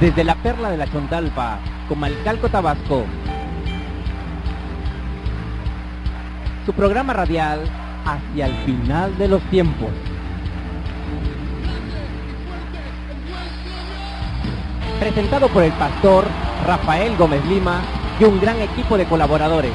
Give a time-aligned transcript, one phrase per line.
[0.00, 1.58] Desde la perla de la Chontalpa,
[1.88, 3.04] Comalcalco, Tabasco.
[6.66, 7.60] Su programa radial
[8.04, 9.90] hacia el final de los tiempos.
[14.98, 16.24] Presentado por el pastor
[16.66, 17.80] Rafael Gómez Lima
[18.18, 19.72] y un gran equipo de colaboradores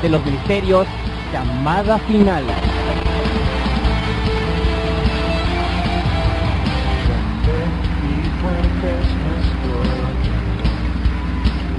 [0.00, 0.86] de los ministerios
[1.32, 2.44] Llamada Final.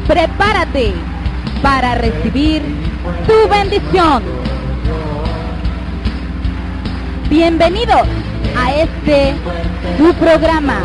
[0.07, 0.93] Prepárate
[1.61, 2.61] para recibir
[3.27, 4.23] tu bendición.
[7.29, 8.07] Bienvenidos
[8.57, 9.35] a este
[9.97, 10.81] tu programa.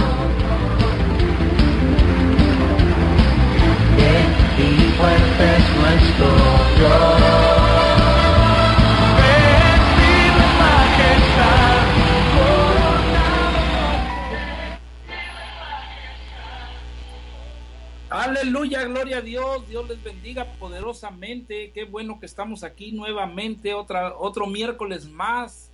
[18.42, 21.70] Aleluya, gloria a Dios, Dios les bendiga poderosamente.
[21.70, 25.70] Qué bueno que estamos aquí nuevamente, otro miércoles más,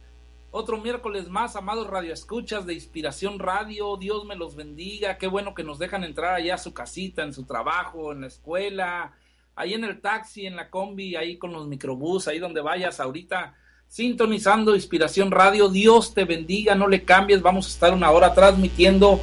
[0.50, 3.96] otro miércoles más, amados radioescuchas de Inspiración Radio.
[3.96, 5.16] Dios me los bendiga.
[5.16, 8.26] Qué bueno que nos dejan entrar allá a su casita, en su trabajo, en la
[8.26, 9.14] escuela,
[9.56, 13.54] ahí en el taxi, en la combi, ahí con los microbús, ahí donde vayas ahorita
[13.86, 15.70] sintonizando Inspiración Radio.
[15.70, 17.40] Dios te bendiga, no le cambies.
[17.40, 19.22] Vamos a estar una hora transmitiendo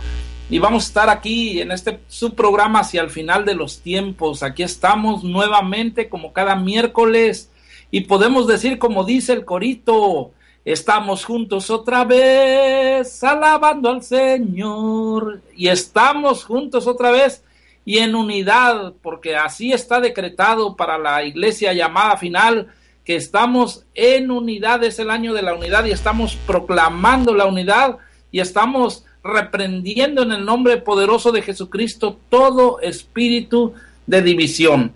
[0.50, 4.44] y vamos a estar aquí en este subprograma hacia el final de los tiempos.
[4.44, 7.52] Aquí estamos nuevamente como cada miércoles
[7.90, 10.32] y podemos decir como dice el corito,
[10.64, 17.44] estamos juntos otra vez alabando al Señor y estamos juntos otra vez
[17.84, 22.68] y en unidad porque así está decretado para la iglesia llamada final
[23.04, 27.98] que estamos en unidad, es el año de la unidad y estamos proclamando la unidad
[28.32, 33.74] y estamos reprendiendo en el nombre poderoso de Jesucristo todo espíritu
[34.06, 34.94] de división.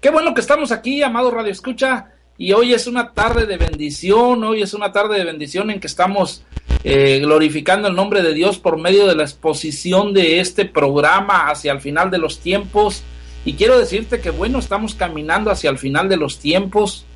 [0.00, 4.44] Qué bueno que estamos aquí, amado Radio Escucha, y hoy es una tarde de bendición,
[4.44, 6.42] hoy es una tarde de bendición en que estamos
[6.84, 11.72] eh, glorificando el nombre de Dios por medio de la exposición de este programa hacia
[11.72, 13.02] el final de los tiempos.
[13.46, 17.06] Y quiero decirte que bueno, estamos caminando hacia el final de los tiempos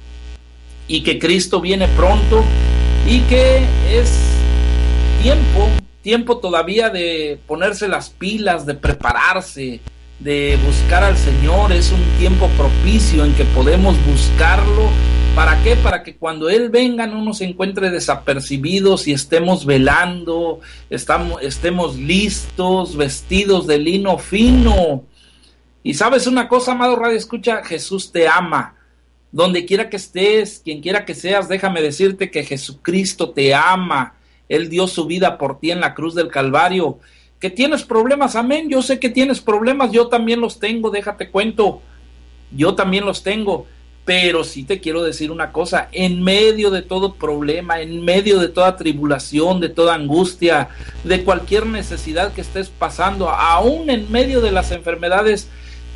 [0.88, 2.43] y que Cristo viene pronto
[3.06, 4.38] y que es
[5.23, 5.69] tiempo
[6.06, 9.81] tiempo todavía de ponerse las pilas, de prepararse,
[10.21, 11.72] de buscar al Señor.
[11.72, 14.89] Es un tiempo propicio en que podemos buscarlo.
[15.34, 15.75] ¿Para qué?
[15.75, 22.97] Para que cuando Él venga no nos encuentre desapercibidos y estemos velando, estamos, estemos listos,
[22.97, 25.03] vestidos de lino fino.
[25.83, 28.77] Y sabes una cosa, amado Radio Escucha, Jesús te ama.
[29.33, 34.15] Donde quiera que estés, quien quiera que seas, déjame decirte que Jesucristo te ama.
[34.49, 36.99] Él dio su vida por ti en la cruz del Calvario.
[37.41, 38.69] Que tienes problemas, amén.
[38.69, 41.83] Yo sé que tienes problemas, yo también los tengo, déjate cuento.
[42.51, 43.67] Yo también los tengo.
[44.05, 48.49] Pero sí te quiero decir una cosa, en medio de todo problema, en medio de
[48.49, 50.69] toda tribulación, de toda angustia,
[51.03, 55.49] de cualquier necesidad que estés pasando, aún en medio de las enfermedades,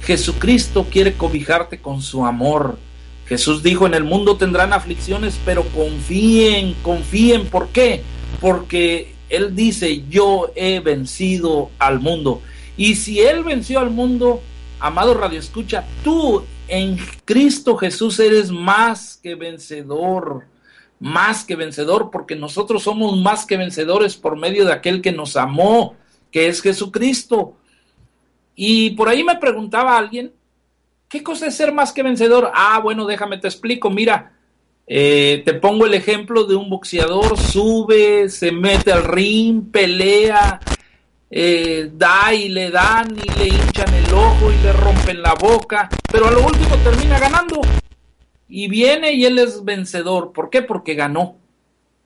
[0.03, 2.79] Jesucristo quiere cobijarte con su amor.
[3.27, 7.47] Jesús dijo, en el mundo tendrán aflicciones, pero confíen, confíen.
[7.47, 8.03] ¿Por qué?
[8.41, 12.43] Porque Él dice, yo he vencido al mundo.
[12.77, 14.43] Y si Él venció al mundo,
[14.79, 20.47] amado Radio Escucha, tú en Cristo Jesús eres más que vencedor,
[20.99, 25.37] más que vencedor, porque nosotros somos más que vencedores por medio de aquel que nos
[25.37, 25.97] amó,
[26.31, 27.57] que es Jesucristo.
[28.55, 30.33] Y por ahí me preguntaba alguien,
[31.09, 32.51] ¿qué cosa es ser más que vencedor?
[32.55, 34.33] Ah, bueno, déjame te explico, mira,
[34.93, 40.59] eh, te pongo el ejemplo de un boxeador, sube, se mete al ring, pelea,
[41.31, 45.89] eh, da y le dan y le hinchan el ojo y le rompen la boca,
[46.11, 47.61] pero a lo último termina ganando.
[48.49, 50.33] Y viene y él es vencedor.
[50.33, 50.61] ¿Por qué?
[50.61, 51.37] Porque ganó.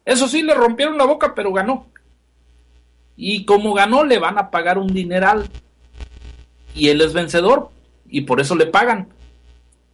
[0.04, 1.86] Eso sí, le rompieron la boca, pero ganó.
[3.16, 5.48] Y como ganó, le van a pagar un dineral.
[6.74, 7.70] Y él es vencedor
[8.10, 9.08] y por eso le pagan.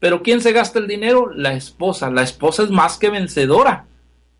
[0.00, 1.30] Pero ¿quién se gasta el dinero?
[1.32, 2.10] La esposa.
[2.10, 3.86] La esposa es más que vencedora,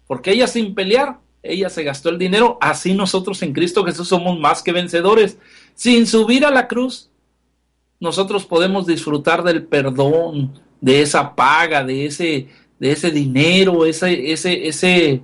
[0.07, 4.39] porque ella sin pelear ella se gastó el dinero, así nosotros en Cristo Jesús somos
[4.39, 5.39] más que vencedores.
[5.75, 7.11] Sin subir a la cruz,
[7.99, 12.49] nosotros podemos disfrutar del perdón, de esa paga, de ese,
[12.79, 15.23] de ese dinero, ese, ese, ese,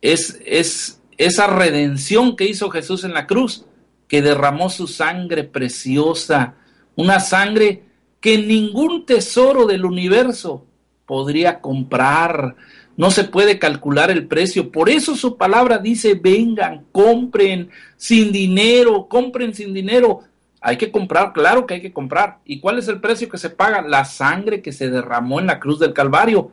[0.00, 3.64] es, es esa redención que hizo Jesús en la cruz,
[4.06, 6.54] que derramó su sangre preciosa,
[6.94, 7.82] una sangre
[8.22, 10.64] que ningún tesoro del universo
[11.06, 12.54] podría comprar.
[12.96, 14.70] No se puede calcular el precio.
[14.70, 20.20] Por eso su palabra dice, vengan, compren sin dinero, compren sin dinero.
[20.60, 22.38] Hay que comprar, claro que hay que comprar.
[22.44, 23.82] ¿Y cuál es el precio que se paga?
[23.82, 26.52] La sangre que se derramó en la cruz del Calvario.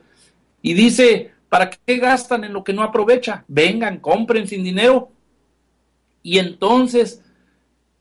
[0.63, 3.45] Y dice, ¿para qué gastan en lo que no aprovecha?
[3.47, 5.11] Vengan, compren sin dinero.
[6.23, 7.21] Y entonces,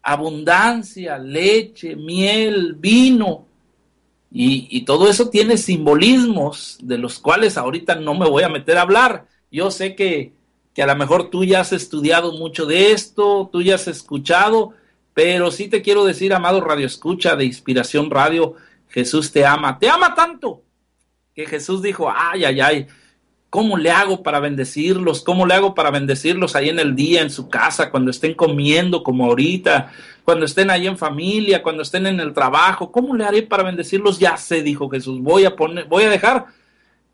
[0.03, 3.48] abundancia, leche, miel, vino,
[4.31, 8.83] y, todo eso tiene simbolismos de los cuales ahorita no me voy a meter a
[8.83, 9.27] hablar.
[9.51, 10.33] Yo sé que,
[10.75, 14.75] que a lo mejor tú ya has estudiado mucho de esto, tú ya has escuchado,
[15.15, 18.55] pero sí te quiero decir, amado Radio Escucha de Inspiración Radio,
[18.89, 20.63] Jesús te ama, te ama tanto
[21.35, 22.87] que Jesús dijo, ay, ay, ay,
[23.51, 25.23] ¿Cómo le hago para bendecirlos?
[25.23, 29.03] ¿Cómo le hago para bendecirlos ahí en el día, en su casa, cuando estén comiendo
[29.03, 29.91] como ahorita,
[30.29, 32.93] cuando estén ahí en familia, cuando estén en el trabajo?
[32.93, 34.19] ¿Cómo le haré para bendecirlos?
[34.19, 36.49] Ya sé, dijo Jesús, voy a poner, voy a dejar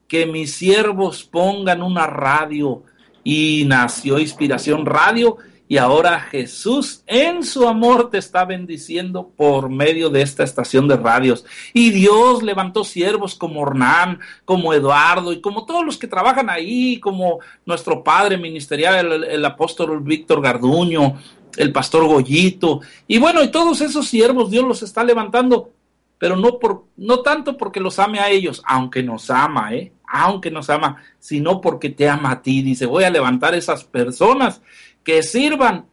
[0.08, 2.82] que mis siervos pongan una radio
[3.22, 5.36] y nació Inspiración Radio
[5.68, 10.96] y ahora Jesús en su amor te está bendiciendo por medio de esta estación de
[10.96, 11.46] radios.
[11.72, 16.98] Y Dios levantó siervos como Hernán, como Eduardo y como todos los que trabajan ahí,
[16.98, 21.14] como nuestro padre ministerial, el, el apóstol Víctor Garduño,
[21.56, 22.80] el pastor Goyito.
[23.06, 25.70] Y bueno, y todos esos siervos Dios los está levantando,
[26.18, 29.92] pero no, por, no tanto porque los ame a ellos, aunque nos ama, ¿eh?
[30.06, 32.62] aunque nos ama, sino porque te ama a ti.
[32.62, 34.62] Dice, voy a levantar esas personas
[35.02, 35.86] que sirvan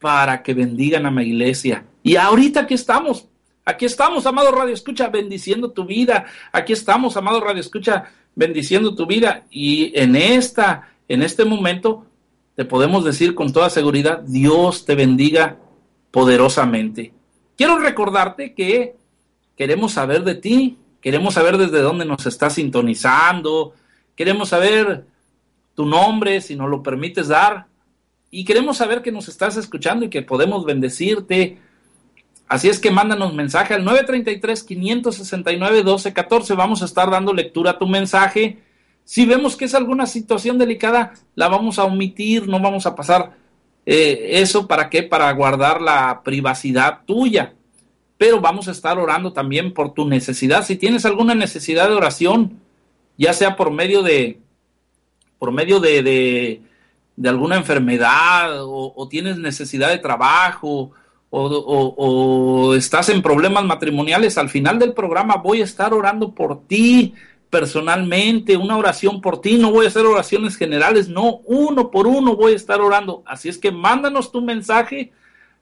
[0.00, 1.84] para que bendigan a mi iglesia.
[2.02, 3.28] Y ahorita aquí estamos,
[3.64, 6.26] aquí estamos, amado Radio Escucha, bendiciendo tu vida.
[6.52, 8.04] Aquí estamos, amado Radio Escucha,
[8.34, 9.44] bendiciendo tu vida.
[9.50, 12.06] Y en esta, en este momento,
[12.58, 15.58] te podemos decir con toda seguridad, Dios te bendiga
[16.10, 17.12] poderosamente.
[17.56, 18.96] Quiero recordarte que
[19.56, 23.74] queremos saber de ti, queremos saber desde dónde nos estás sintonizando,
[24.16, 25.04] queremos saber
[25.76, 27.68] tu nombre, si nos lo permites dar,
[28.28, 31.58] y queremos saber que nos estás escuchando y que podemos bendecirte.
[32.48, 36.56] Así es que mándanos mensaje al 933-569-1214.
[36.56, 38.58] Vamos a estar dando lectura a tu mensaje.
[39.08, 43.32] Si vemos que es alguna situación delicada, la vamos a omitir, no vamos a pasar
[43.86, 44.66] eh, eso.
[44.66, 45.02] ¿Para qué?
[45.02, 47.54] Para guardar la privacidad tuya.
[48.18, 50.62] Pero vamos a estar orando también por tu necesidad.
[50.62, 52.58] Si tienes alguna necesidad de oración,
[53.16, 54.40] ya sea por medio de,
[55.38, 56.60] por medio de
[57.18, 60.92] de alguna enfermedad o, tienes necesidad de trabajo
[61.30, 67.14] o, estás en problemas matrimoniales, al final del programa voy a estar orando por ti
[67.50, 72.36] personalmente, una oración por ti, no voy a hacer oraciones generales, no, uno por uno
[72.36, 73.22] voy a estar orando.
[73.26, 75.12] Así es que mándanos tu mensaje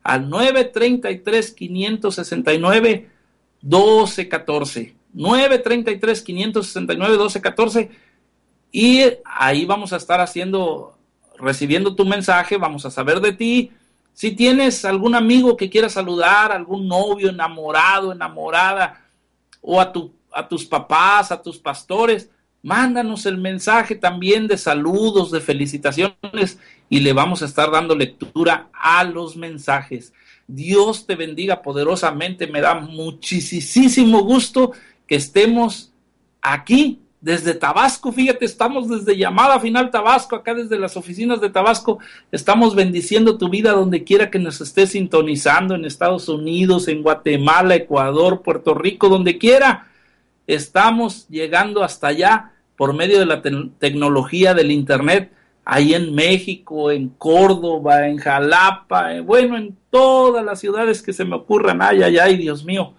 [0.03, 3.09] al 933 569
[3.63, 4.95] 1214.
[5.13, 7.91] 933 569 1214
[8.71, 10.97] y ahí vamos a estar haciendo
[11.39, 13.73] recibiendo tu mensaje, vamos a saber de ti.
[14.13, 19.03] Si tienes algún amigo que quiera saludar, algún novio enamorado, enamorada,
[19.61, 22.31] o a, tu, a tus papás, a tus pastores,
[22.63, 28.69] mándanos el mensaje también de saludos, de felicitaciones, y le vamos a estar dando lectura
[28.73, 30.13] a los mensajes.
[30.47, 34.73] Dios te bendiga poderosamente, me da muchísimo gusto
[35.07, 35.93] que estemos
[36.43, 41.99] aquí desde Tabasco, fíjate, estamos desde llamada final Tabasco, acá desde las oficinas de Tabasco,
[42.31, 47.75] estamos bendiciendo tu vida donde quiera que nos estés sintonizando, en Estados Unidos, en Guatemala,
[47.75, 49.89] Ecuador, Puerto Rico, donde quiera.
[50.47, 55.33] Estamos llegando hasta allá por medio de la tecnología del Internet,
[55.65, 61.25] ahí en México, en Córdoba, en Jalapa, eh, bueno, en todas las ciudades que se
[61.25, 62.93] me ocurran, ay, ay, ay, Dios mío.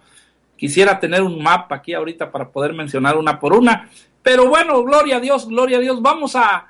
[0.56, 3.88] Quisiera tener un mapa aquí ahorita para poder mencionar una por una,
[4.22, 6.02] pero bueno, gloria a Dios, gloria a Dios.
[6.02, 6.66] Vamos a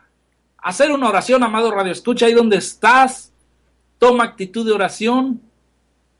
[0.59, 3.33] hacer una oración, amado Radio Escucha, ahí donde estás.
[3.99, 5.41] Toma actitud de oración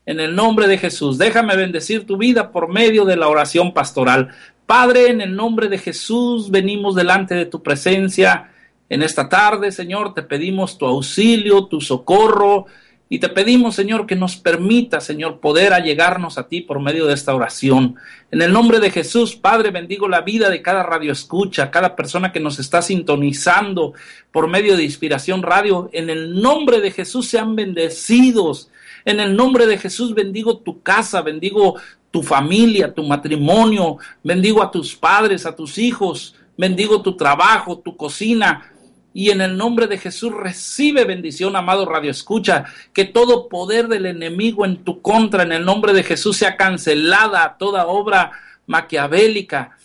[0.09, 1.19] en el nombre de Jesús.
[1.19, 4.29] Déjame bendecir tu vida por medio de la oración pastoral.
[4.65, 8.49] Padre, en el nombre de Jesús, venimos delante de tu presencia
[8.89, 10.15] en esta tarde, Señor.
[10.15, 12.65] Te pedimos tu auxilio, tu socorro
[13.07, 17.13] Y te pedimos, Señor, que nos permita, Señor, poder allegarnos a ti por medio de
[17.13, 17.95] esta oración.
[18.31, 22.31] En el nombre de Jesús, Padre, bendigo la vida de cada radio escucha, cada persona
[22.31, 23.93] que nos está sintonizando
[24.31, 25.89] por medio de Inspiración Radio.
[25.93, 28.69] En el nombre de Jesús sean bendecidos.
[29.09, 31.77] En el nombre de Jesús bendigo tu casa, bendigo
[32.11, 37.97] tu familia, tu matrimonio, bendigo a tus padres, a tus hijos, bendigo tu trabajo, tu
[37.97, 38.71] cocina,
[39.11, 44.05] y en el nombre de Jesús recibe bendición, amado Radio Escucha, que todo poder del
[44.05, 48.31] enemigo en tu contra, en el nombre de Jesús, sea cancelada toda obra
[48.67, 49.75] maquiavélica,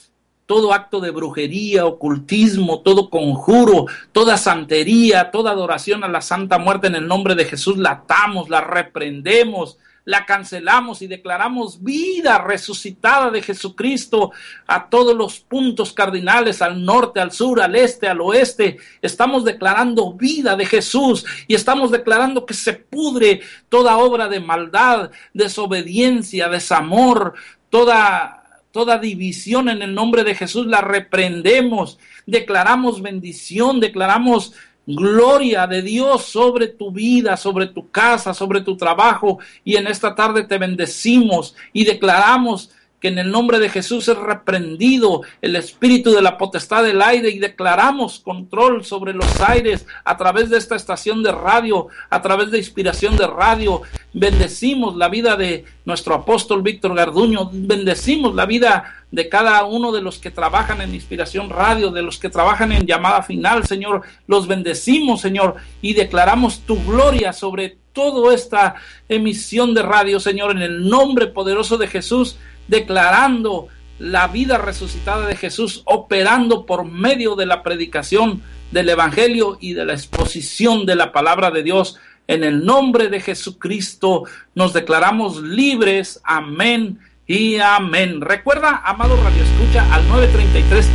[0.47, 6.89] todo acto de brujería, ocultismo, todo conjuro, toda santería, toda adoración a la Santa Muerte
[6.89, 13.31] en el nombre de Jesús, la atamos, la reprendemos, la cancelamos y declaramos vida resucitada
[13.31, 14.33] de Jesucristo
[14.67, 18.77] a todos los puntos cardinales, al norte, al sur, al este, al oeste.
[19.01, 25.11] Estamos declarando vida de Jesús y estamos declarando que se pudre toda obra de maldad,
[25.33, 27.33] desobediencia, desamor,
[27.71, 28.44] toda
[28.75, 34.53] toda división en el nombre de Jesús la reprendemos, declaramos bendición, declaramos
[34.85, 39.39] gloria de Dios sobre tu vida, sobre tu casa, sobre tu trabajo.
[39.63, 42.73] Y en esta tarde te bendecimos y declaramos
[43.05, 47.29] que en el nombre de Jesús es reprendido el espíritu de la potestad del aire
[47.29, 52.51] y declaramos control sobre los aires a través de esta estación de radio, a través
[52.51, 53.83] de inspiración de radio.
[54.15, 60.01] Bendecimos la vida de nuestro apóstol Víctor Garduño, bendecimos la vida de cada uno de
[60.01, 64.01] los que trabajan en Inspiración Radio, de los que trabajan en llamada final, Señor.
[64.27, 68.77] Los bendecimos, Señor, y declaramos tu gloria sobre toda esta
[69.11, 73.69] emisión de radio, Señor, en el nombre poderoso de Jesús declarando
[73.99, 79.85] la vida resucitada de Jesús, operando por medio de la predicación del Evangelio y de
[79.85, 81.99] la exposición de la palabra de Dios.
[82.27, 86.21] En el nombre de Jesucristo nos declaramos libres.
[86.25, 88.21] Amén y amén.
[88.21, 90.91] Recuerda, amado Radio Escucha, al 933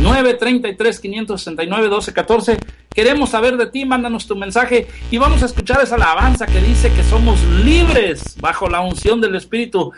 [0.00, 1.00] 569 1214.
[1.00, 5.94] 933 569 1214 Queremos saber de ti, mándanos tu mensaje y vamos a escuchar esa
[5.94, 9.92] alabanza que dice que somos libres bajo la unción del Espíritu.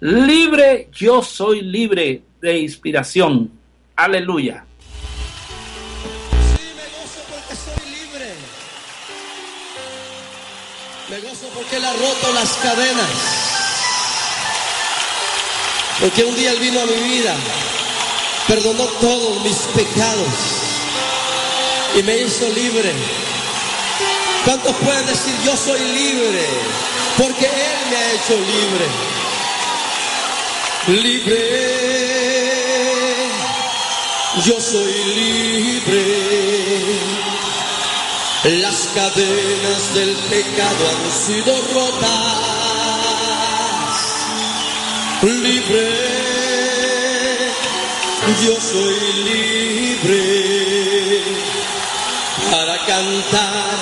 [0.00, 3.52] Libre, yo soy libre de inspiración.
[3.94, 4.64] Aleluya.
[6.56, 8.32] Sí, me gozo porque soy libre.
[11.08, 13.10] Me gozo porque Él ha roto las cadenas.
[16.00, 17.32] Porque un día Él vino a mi vida,
[18.46, 20.28] perdonó todos mis pecados
[21.96, 22.92] y me hizo libre.
[24.44, 26.46] ¿Cuántos pueden decir yo soy libre?
[27.16, 28.86] Porque Él me ha hecho libre.
[31.02, 31.84] Libre.
[34.44, 36.04] Yo soy libre.
[38.60, 42.10] Las cadenas del pecado han sido rotas.
[45.22, 46.13] Libre.
[48.26, 50.22] Yo soy libre
[52.50, 53.78] para cantar,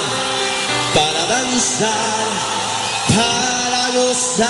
[0.93, 2.29] para danzar,
[3.15, 4.49] para gozar.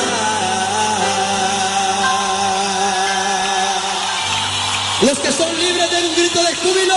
[5.02, 6.96] Los que son libres den un grito de júbilo.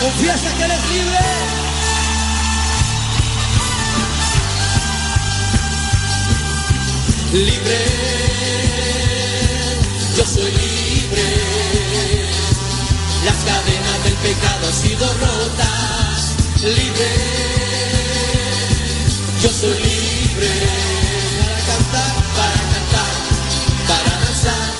[0.00, 1.63] Confiesa que eres libre.
[7.34, 7.78] Libre,
[10.16, 11.26] yo soy libre.
[13.24, 17.10] Las cadenas del pecado han sido rotas, libre,
[19.42, 20.50] yo soy libre.
[21.36, 23.12] Para cantar, para cantar,
[23.88, 24.70] para danzar,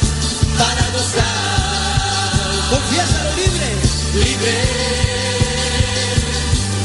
[0.57, 2.71] para gozar.
[2.71, 3.69] Confiesa lo libre,
[4.15, 4.55] libre,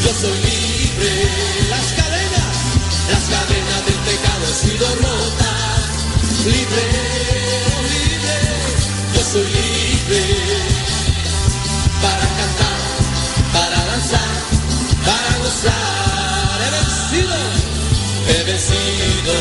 [0.04, 1.12] yo soy libre.
[1.70, 2.56] Las cadenas,
[3.12, 5.59] las cadenas del pecado han sido rotas
[6.46, 6.84] libre,
[7.90, 8.38] libre,
[9.14, 10.24] yo soy libre
[12.02, 12.80] para cantar,
[13.54, 14.36] para danzar,
[15.06, 16.60] para gozar.
[16.64, 17.38] He vencido,
[18.28, 19.36] he vencido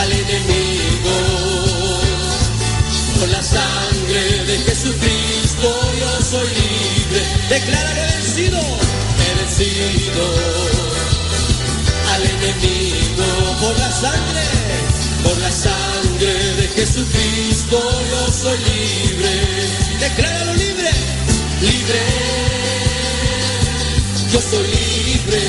[0.00, 1.14] al enemigo
[3.18, 5.68] con la sangre de Jesucristo.
[5.98, 10.24] Yo soy libre, declara he vencido, he vencido
[12.12, 13.26] al enemigo
[13.60, 14.85] por la sangre
[15.26, 17.78] por la sangre de Jesucristo
[18.10, 19.34] yo soy libre.
[20.00, 20.90] Decláralo libre,
[21.62, 22.02] libre.
[24.32, 25.42] Yo soy libre.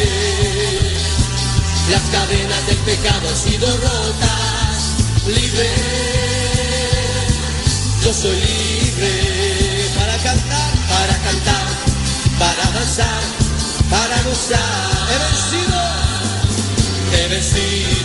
[1.92, 4.78] Las cadenas del pecado han sido rotas.
[5.28, 5.70] Libre,
[8.04, 9.12] yo soy libre
[9.98, 11.68] para cantar, para cantar,
[12.40, 13.24] para danzar,
[13.90, 14.62] para gozar.
[15.12, 15.80] He vencido,
[17.14, 17.97] he vencido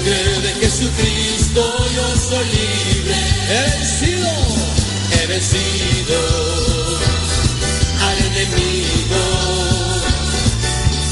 [0.00, 1.86] sangre de Jesucristo.
[1.94, 3.16] Yo soy libre,
[3.50, 4.30] he vencido,
[5.12, 6.60] he vencido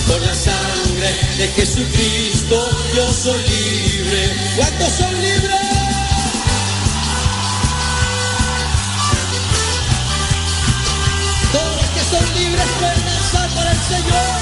[0.07, 4.33] por la sangre de Jesucristo yo soy libre.
[4.57, 5.61] ¿Cuántos son libres?
[11.53, 14.38] Todos los que son libres pueden danzar para el Señor.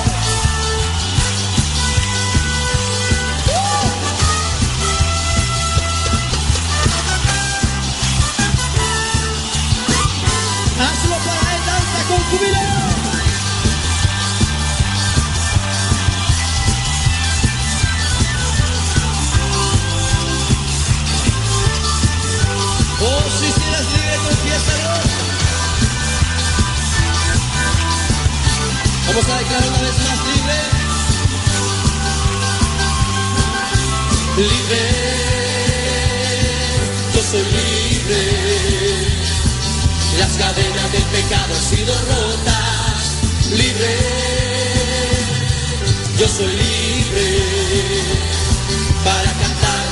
[29.16, 30.56] Vamos a declarar una vez más libre.
[34.36, 34.82] Libre,
[37.14, 38.20] yo soy libre.
[40.18, 43.16] Las cadenas del pecado han sido rotas.
[43.52, 43.96] Libre,
[46.18, 47.40] yo soy libre.
[49.02, 49.86] Para cantar,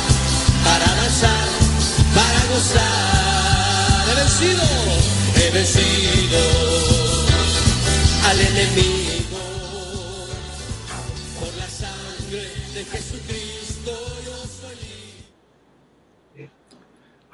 [0.64, 1.48] para danzar,
[2.14, 4.04] para gozar.
[4.10, 4.64] He vencido,
[5.36, 6.40] he vencido
[8.28, 9.03] al enemigo.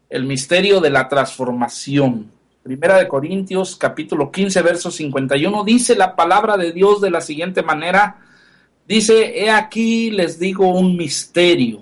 [0.09, 2.32] el misterio de la transformación.
[2.63, 7.61] Primera de Corintios, capítulo 15, verso 51, dice la palabra de Dios de la siguiente
[7.61, 8.21] manera,
[8.87, 11.81] dice, he aquí les digo un misterio.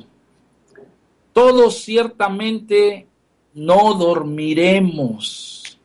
[1.34, 3.08] Todos ciertamente
[3.54, 5.80] no dormiremos,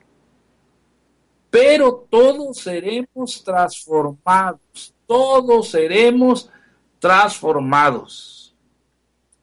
[1.51, 6.49] pero todos seremos transformados, todos seremos
[6.99, 8.55] transformados.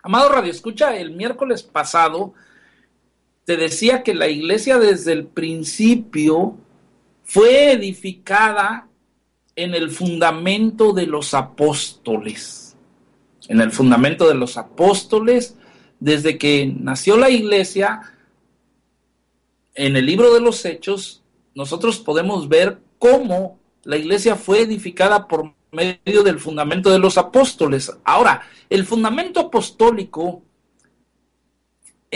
[0.02, 2.34] Amado Radio Escucha, el miércoles pasado
[3.46, 6.58] te decía que la iglesia desde el principio
[7.24, 8.88] fue edificada
[9.56, 12.76] en el fundamento de los apóstoles.
[13.48, 15.56] En el fundamento de los apóstoles,
[16.00, 18.02] desde que nació la iglesia,
[19.76, 21.24] en el libro de los Hechos,
[21.56, 27.92] nosotros podemos ver cómo la iglesia fue edificada por medio del fundamento de los apóstoles.
[28.04, 30.44] Ahora, el fundamento apostólico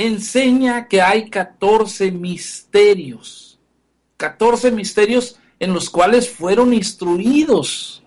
[0.05, 3.59] enseña que hay 14 misterios,
[4.17, 8.03] 14 misterios en los cuales fueron instruidos,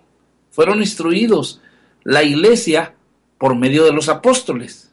[0.51, 1.61] fueron instruidos
[2.03, 2.95] la iglesia
[3.37, 4.91] por medio de los apóstoles.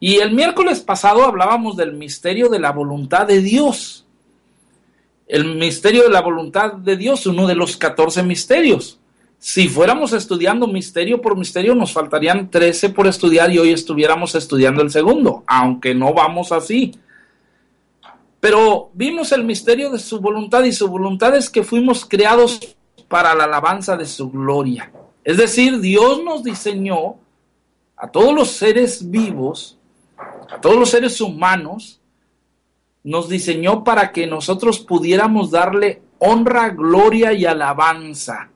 [0.00, 4.04] Y el miércoles pasado hablábamos del misterio de la voluntad de Dios.
[5.26, 8.98] El misterio de la voluntad de Dios, uno de los 14 misterios.
[9.46, 14.80] Si fuéramos estudiando misterio por misterio, nos faltarían 13 por estudiar y hoy estuviéramos estudiando
[14.80, 16.98] el segundo, aunque no vamos así.
[18.40, 22.74] Pero vimos el misterio de su voluntad y su voluntad es que fuimos creados
[23.06, 24.90] para la alabanza de su gloria.
[25.22, 27.16] Es decir, Dios nos diseñó
[27.98, 29.76] a todos los seres vivos,
[30.16, 32.00] a todos los seres humanos,
[33.02, 38.48] nos diseñó para que nosotros pudiéramos darle honra, gloria y alabanza.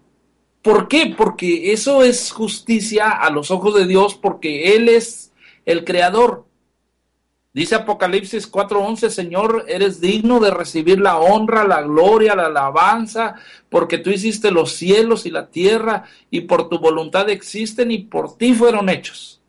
[0.68, 1.14] ¿Por qué?
[1.16, 5.32] Porque eso es justicia a los ojos de Dios, porque Él es
[5.64, 6.44] el creador.
[7.54, 13.36] Dice Apocalipsis 4:11, Señor, eres digno de recibir la honra, la gloria, la alabanza,
[13.70, 18.36] porque tú hiciste los cielos y la tierra, y por tu voluntad existen y por
[18.36, 19.40] ti fueron hechos.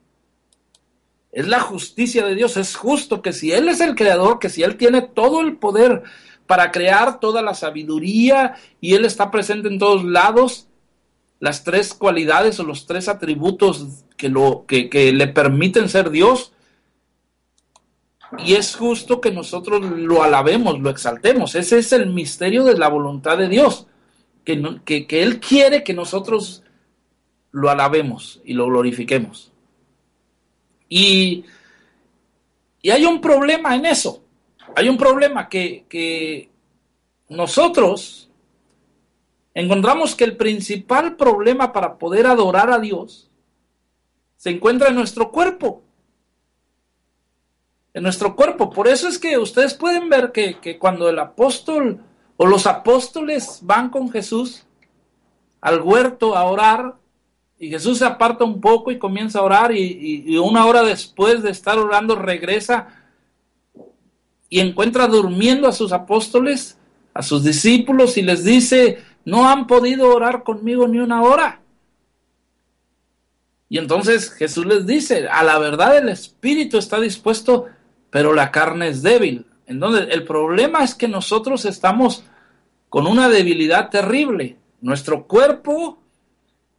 [1.33, 2.55] Es la justicia de Dios.
[2.55, 6.01] Es justo que si Él es el creador, que si Él tiene todo el poder
[6.47, 10.68] para crear toda la sabiduría y Él está presente en todos lados,
[11.39, 16.51] las tres cualidades o los tres atributos que, lo, que, que le permiten ser Dios,
[18.37, 21.55] y es justo que nosotros lo alabemos, lo exaltemos.
[21.55, 23.87] Ese es el misterio de la voluntad de Dios,
[24.43, 26.63] que, que, Él quiere que nosotros
[27.51, 29.51] lo alabemos y lo glorifiquemos.
[30.87, 31.45] Y,
[32.81, 34.23] y hay un problema en eso.
[34.75, 36.49] Hay un problema que, que
[37.29, 38.28] nosotros
[39.61, 43.29] encontramos que el principal problema para poder adorar a Dios
[44.37, 45.83] se encuentra en nuestro cuerpo
[47.93, 48.69] en nuestro cuerpo.
[48.69, 51.99] Por eso es que ustedes pueden ver que, cuando el apóstol
[52.37, 54.65] o los apóstoles van con Jesús
[55.61, 56.95] al huerto a orar,
[57.61, 61.43] y Jesús se aparta un poco y comienza a orar, y, y una hora después
[61.43, 62.87] de estar orando regresa
[64.47, 66.77] y encuentra durmiendo a sus apóstoles,
[67.13, 71.61] a sus discípulos, y les dice, no han podido orar conmigo ni una hora.
[73.69, 77.67] Y entonces Jesús les dice, a la verdad el Espíritu está dispuesto,
[78.09, 79.45] pero la carne es débil.
[79.67, 82.23] Entonces, el problema es que nosotros estamos
[82.89, 84.57] con una debilidad terrible.
[84.81, 85.99] Nuestro cuerpo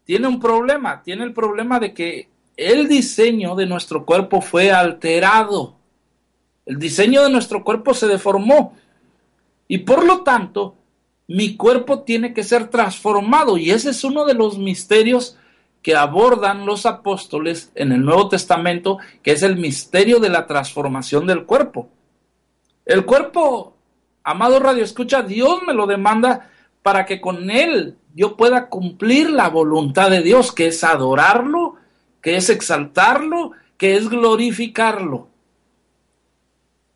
[0.05, 5.77] tiene un problema, tiene el problema de que el diseño de nuestro cuerpo fue alterado.
[6.67, 8.75] El diseño de nuestro cuerpo se deformó.
[9.69, 10.75] Y por lo tanto,
[11.31, 13.57] mi cuerpo tiene que ser transformado.
[13.57, 15.37] Y ese es uno de los misterios
[15.81, 21.29] que abordan los apóstoles en el Nuevo Testamento, que es el misterio de la transformación
[21.29, 21.89] del cuerpo.
[22.85, 23.77] El cuerpo,
[24.25, 26.51] amado Radio Escucha, Dios me lo demanda
[26.83, 31.77] para que con él yo pueda cumplir la voluntad de Dios, que es adorarlo,
[32.21, 35.29] que es exaltarlo, que es glorificarlo.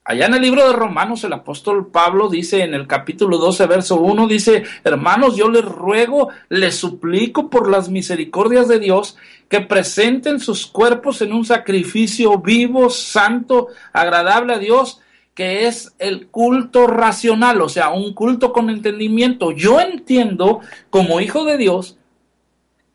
[0.07, 3.97] Allá en el libro de Romanos el apóstol Pablo dice en el capítulo 12, verso
[3.97, 9.17] 1, dice, hermanos, yo les ruego, les suplico por las misericordias de Dios
[9.49, 15.01] que presenten sus cuerpos en un sacrificio vivo, santo, agradable a Dios,
[15.33, 19.53] que es el culto racional, o sea, un culto con entendimiento.
[19.53, 21.97] Yo entiendo como hijo de Dios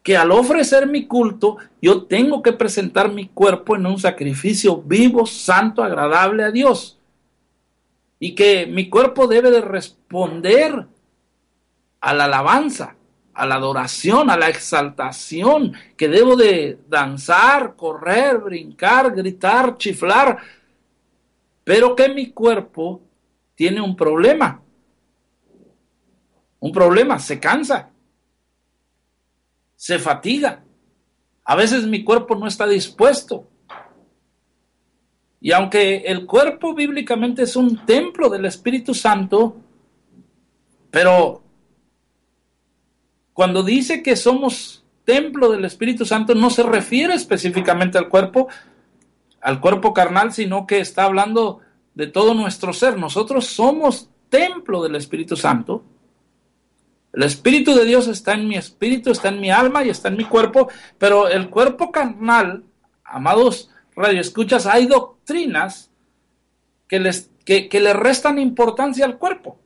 [0.04, 5.26] que al ofrecer mi culto, yo tengo que presentar mi cuerpo en un sacrificio vivo,
[5.26, 6.98] santo, agradable a Dios
[8.20, 10.86] y que mi cuerpo debe de responder
[12.02, 12.96] a la alabanza,
[13.34, 20.38] a la adoración, a la exaltación, que debo de danzar, correr, brincar, gritar, chiflar,
[21.64, 23.02] pero que mi cuerpo
[23.56, 24.62] tiene un problema.
[26.60, 27.90] Un problema, se cansa,
[29.76, 30.62] se fatiga.
[31.46, 33.48] A veces mi cuerpo no está dispuesto.
[35.42, 39.56] Y aunque el cuerpo bíblicamente es un templo del Espíritu Santo,
[40.92, 41.42] pero
[43.34, 48.50] cuando dice que somos templo del Espíritu Santo, no se refiere específicamente al cuerpo,
[49.42, 51.62] al cuerpo carnal, sino que está hablando
[51.96, 52.98] de todo nuestro ser.
[52.98, 55.84] Nosotros somos templo del Espíritu Santo.
[57.14, 60.18] El Espíritu de Dios está en mi espíritu, está en mi alma y está en
[60.18, 62.64] mi cuerpo, pero el cuerpo carnal,
[63.04, 65.92] amados radio escuchas, hay doctrinas
[66.88, 69.60] que, que, le restan importancia al cuerpo.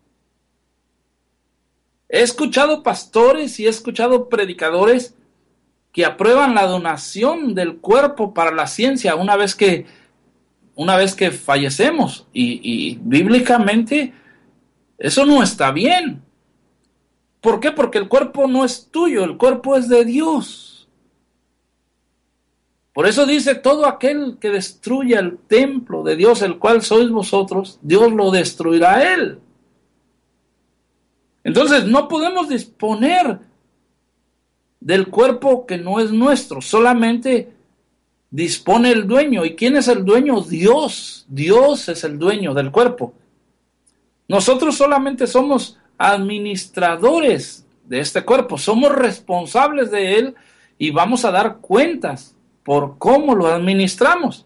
[2.09, 5.15] He escuchado pastores y he escuchado predicadores
[5.91, 9.85] que aprueban la donación del cuerpo para la ciencia una vez que,
[10.75, 12.27] una vez que fallecemos.
[12.33, 14.13] Y, y bíblicamente
[14.97, 16.23] eso no está bien.
[17.39, 17.71] ¿Por qué?
[17.71, 20.72] Porque el cuerpo no es tuyo, el cuerpo es de Dios.
[22.93, 27.79] Por eso dice, todo aquel que destruya el templo de Dios, el cual sois vosotros,
[27.81, 29.39] Dios lo destruirá a él.
[31.43, 33.39] Entonces, no podemos disponer
[34.79, 37.51] del cuerpo que no es nuestro, solamente
[38.29, 39.43] dispone el dueño.
[39.43, 40.41] ¿Y quién es el dueño?
[40.41, 41.25] Dios.
[41.27, 43.13] Dios es el dueño del cuerpo.
[44.27, 50.35] Nosotros solamente somos administradores de este cuerpo, somos responsables de él
[50.77, 54.45] y vamos a dar cuentas por cómo lo administramos.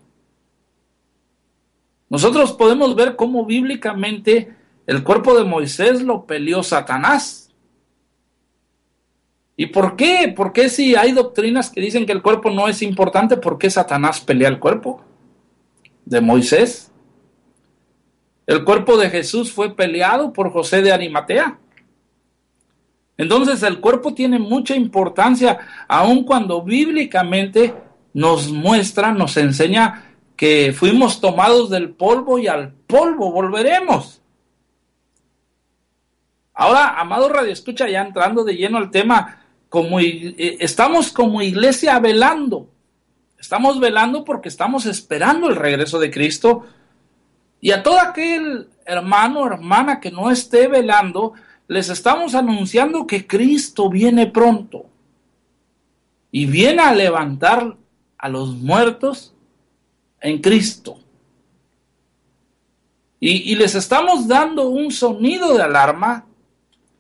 [2.10, 7.54] Nosotros podemos ver cómo bíblicamente el cuerpo de Moisés lo peleó Satanás.
[9.58, 10.34] ¿Y por qué?
[10.36, 13.70] ¿Por qué si hay doctrinas que dicen que el cuerpo no es importante, por qué
[13.70, 15.02] Satanás pelea el cuerpo
[16.06, 16.92] de Moisés?
[18.46, 21.60] El cuerpo de Jesús fue peleado por José de Arimatea.
[23.18, 27.74] Entonces el cuerpo tiene mucha importancia, aun cuando bíblicamente
[28.14, 30.04] nos muestra, nos enseña
[30.36, 34.22] que fuimos tomados del polvo y al polvo volveremos.
[36.54, 42.00] Ahora, amado Radio Escucha, ya entrando de lleno al tema, como eh, estamos como iglesia
[42.00, 42.70] velando.
[43.40, 46.66] Estamos velando porque estamos esperando el regreso de Cristo.
[47.62, 51.34] Y a todo aquel hermano o hermana que no esté velando,
[51.68, 54.86] les estamos anunciando que Cristo viene pronto.
[56.32, 57.78] Y viene a levantar
[58.18, 59.34] a los muertos
[60.22, 61.00] en Cristo.
[63.20, 66.26] Y, les estamos dando un sonido de alarma.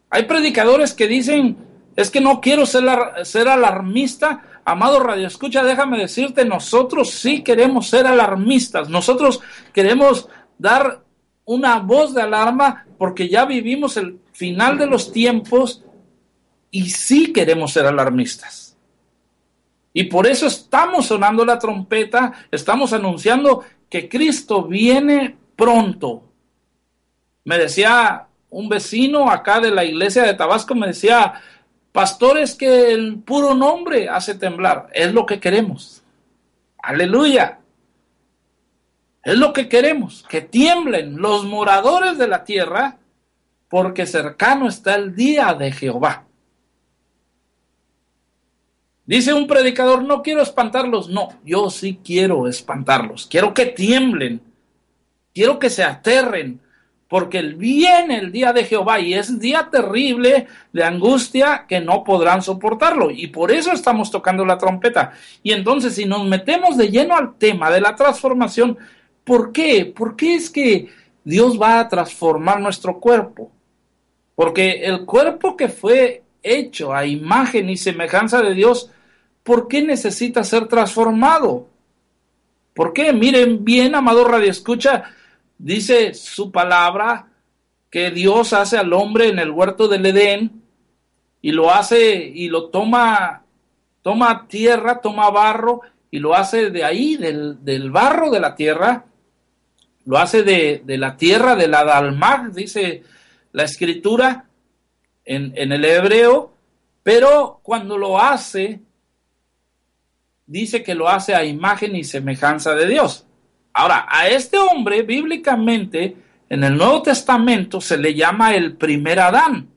[0.09, 1.57] Hay predicadores que dicen,
[1.95, 2.85] es que no quiero ser,
[3.23, 4.43] ser alarmista.
[4.65, 8.89] Amado Radio Escucha, déjame decirte, nosotros sí queremos ser alarmistas.
[8.89, 9.41] Nosotros
[9.73, 10.27] queremos
[10.57, 11.03] dar
[11.45, 15.83] una voz de alarma porque ya vivimos el final de los tiempos
[16.71, 18.66] y sí queremos ser alarmistas.
[19.97, 26.21] Y por eso estamos sonando la trompeta, estamos anunciando que Cristo viene pronto.
[27.43, 31.41] Me decía un vecino acá de la iglesia de Tabasco, me decía,
[31.91, 34.87] Pastores que el puro nombre hace temblar.
[34.93, 36.03] Es lo que queremos.
[36.77, 37.57] Aleluya.
[39.23, 40.23] Es lo que queremos.
[40.29, 42.99] Que tiemblen los moradores de la tierra
[43.67, 46.26] porque cercano está el día de Jehová.
[49.07, 51.09] Dice un predicador, no quiero espantarlos.
[51.09, 53.25] No, yo sí quiero espantarlos.
[53.25, 54.41] Quiero que tiemblen.
[55.33, 56.59] Quiero que se aterren
[57.07, 62.41] porque viene el día de Jehová y es día terrible de angustia que no podrán
[62.41, 63.09] soportarlo.
[63.09, 65.13] Y por eso estamos tocando la trompeta.
[65.41, 68.77] Y entonces, si nos metemos de lleno al tema de la transformación,
[69.23, 69.85] ¿por qué?
[69.85, 70.89] ¿Por qué es que
[71.23, 73.51] Dios va a transformar nuestro cuerpo?
[74.35, 78.91] Porque el cuerpo que fue hecho a imagen y semejanza de Dios,
[79.47, 81.69] ¿por qué necesita ser transformado?
[82.75, 83.13] ¿Por qué?
[83.13, 85.05] Miren bien, amado Radio Escucha,
[85.57, 87.29] Dice su palabra
[87.89, 90.61] que Dios hace al hombre en el huerto del Edén
[91.41, 93.43] y lo hace y lo toma,
[94.01, 95.81] toma tierra, toma barro
[96.11, 99.05] y lo hace de ahí, del, barro de la tierra,
[100.05, 103.03] lo hace de, la tierra de la Dalmag, dice
[103.53, 104.45] la escritura
[105.25, 106.53] en, en el hebreo,
[107.01, 108.81] pero cuando lo hace,
[110.47, 113.25] dice que lo hace a imagen y semejanza de Dios.
[113.73, 116.15] Ahora, a este hombre bíblicamente
[116.49, 119.69] en el Nuevo Testamento se le llama el primer Adán.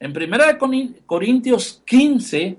[0.00, 0.36] En 1
[1.06, 2.58] Corintios 15,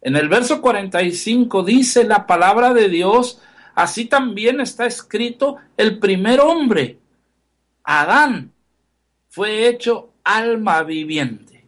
[0.00, 3.40] en el verso 45 dice la palabra de Dios,
[3.74, 6.98] así también está escrito el primer hombre,
[7.84, 8.52] Adán,
[9.28, 11.64] fue hecho alma viviente.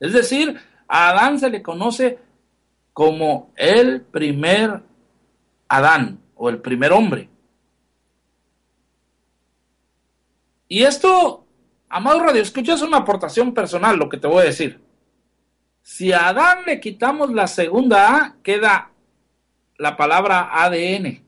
[0.00, 2.18] Es decir, a Adán se le conoce
[2.98, 4.82] como el primer
[5.68, 7.28] Adán o el primer hombre.
[10.66, 11.46] Y esto,
[11.88, 14.80] amado Radio Escucha, es una aportación personal, lo que te voy a decir.
[15.80, 18.90] Si a Adán le quitamos la segunda A, queda
[19.76, 21.22] la palabra ADN.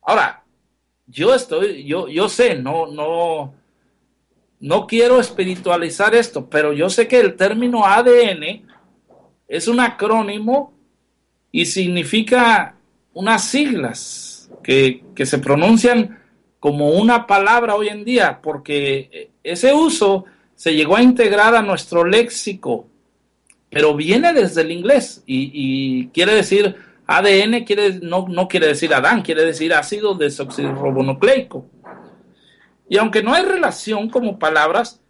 [0.00, 0.42] Ahora,
[1.06, 3.52] yo estoy, yo, yo sé, no, no,
[4.58, 8.68] no quiero espiritualizar esto, pero yo sé que el término ADN
[9.48, 10.74] es un acrónimo
[11.50, 12.76] y significa
[13.14, 16.18] unas siglas que, se pronuncian
[16.60, 22.04] como una palabra hoy en día, porque ese uso se llegó a integrar a nuestro
[22.04, 22.86] léxico,
[23.70, 29.22] pero viene desde el inglés y, quiere decir ADN, quiere, no, no, quiere decir Adán,
[29.22, 31.64] quiere decir ácido desoxirribonucleico.
[32.88, 35.00] Y aunque no hay relación como palabras,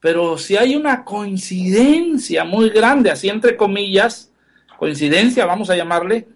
[0.00, 4.32] pero sí hay una coincidencia muy grande, así entre comillas,
[4.78, 6.28] coincidencia, vamos a llamarle,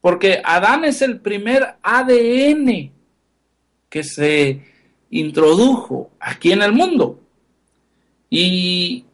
[0.00, 2.92] porque Adán es el primer ADN
[3.88, 4.64] que se
[5.10, 7.20] introdujo aquí en el mundo.
[8.28, 9.04] Y,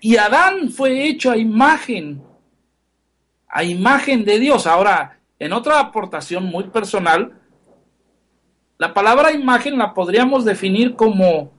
[0.00, 2.22] y Adán fue hecho a imagen,
[3.48, 4.66] a imagen de Dios.
[4.66, 7.38] Ahora, en otra aportación muy personal,
[8.78, 11.52] la palabra imagen la podríamos definir como,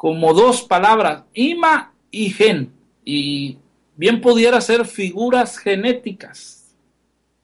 [0.00, 2.72] como dos palabras, ima y gen,
[3.04, 3.58] y
[3.96, 6.60] bien pudiera ser figuras genéticas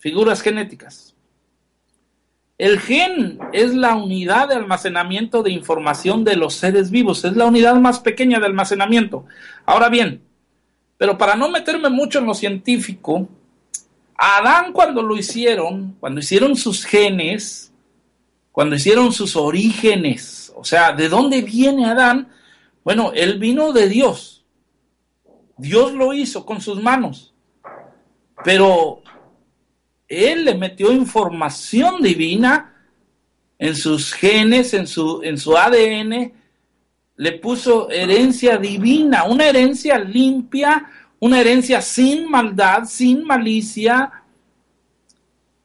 [0.06, 1.16] figuras genéticas.
[2.58, 7.46] El gen es la unidad de almacenamiento de información de los seres vivos, es la
[7.46, 9.24] unidad más pequeña de almacenamiento.
[9.64, 10.22] Ahora bien,
[10.96, 13.28] pero para no meterme mucho en lo científico,
[14.16, 17.72] Adán cuando lo hicieron, cuando hicieron sus genes,
[18.52, 22.28] cuando hicieron sus orígenes, o sea, ¿de dónde viene Adán?
[22.86, 24.44] Bueno, él vino de Dios.
[25.58, 27.34] Dios lo hizo con sus manos.
[28.44, 29.02] Pero
[30.06, 32.76] Él le metió información divina
[33.58, 36.32] en sus genes, en su, en su ADN,
[37.16, 44.12] le puso herencia divina, una herencia limpia, una herencia sin maldad, sin malicia.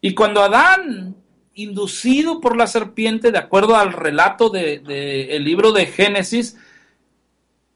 [0.02, 1.16] Y cuando Adán,
[1.54, 6.58] inducido por la serpiente, de acuerdo al relato del de, libro de Génesis,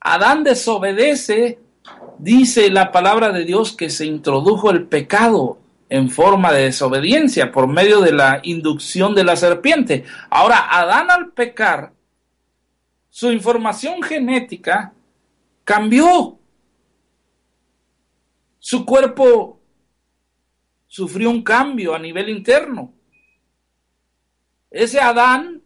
[0.07, 1.57] Adán desobedece,
[2.19, 5.57] dice la palabra de Dios que se introdujo el pecado
[5.89, 10.05] en forma de desobediencia por medio de la inducción de la serpiente.
[10.29, 11.91] Ahora, Adán al pecar,
[13.09, 14.93] su información genética
[15.63, 16.37] cambió.
[18.59, 19.59] Su cuerpo
[20.85, 22.93] sufrió un cambio a nivel interno.
[24.69, 25.63] Ese Adán,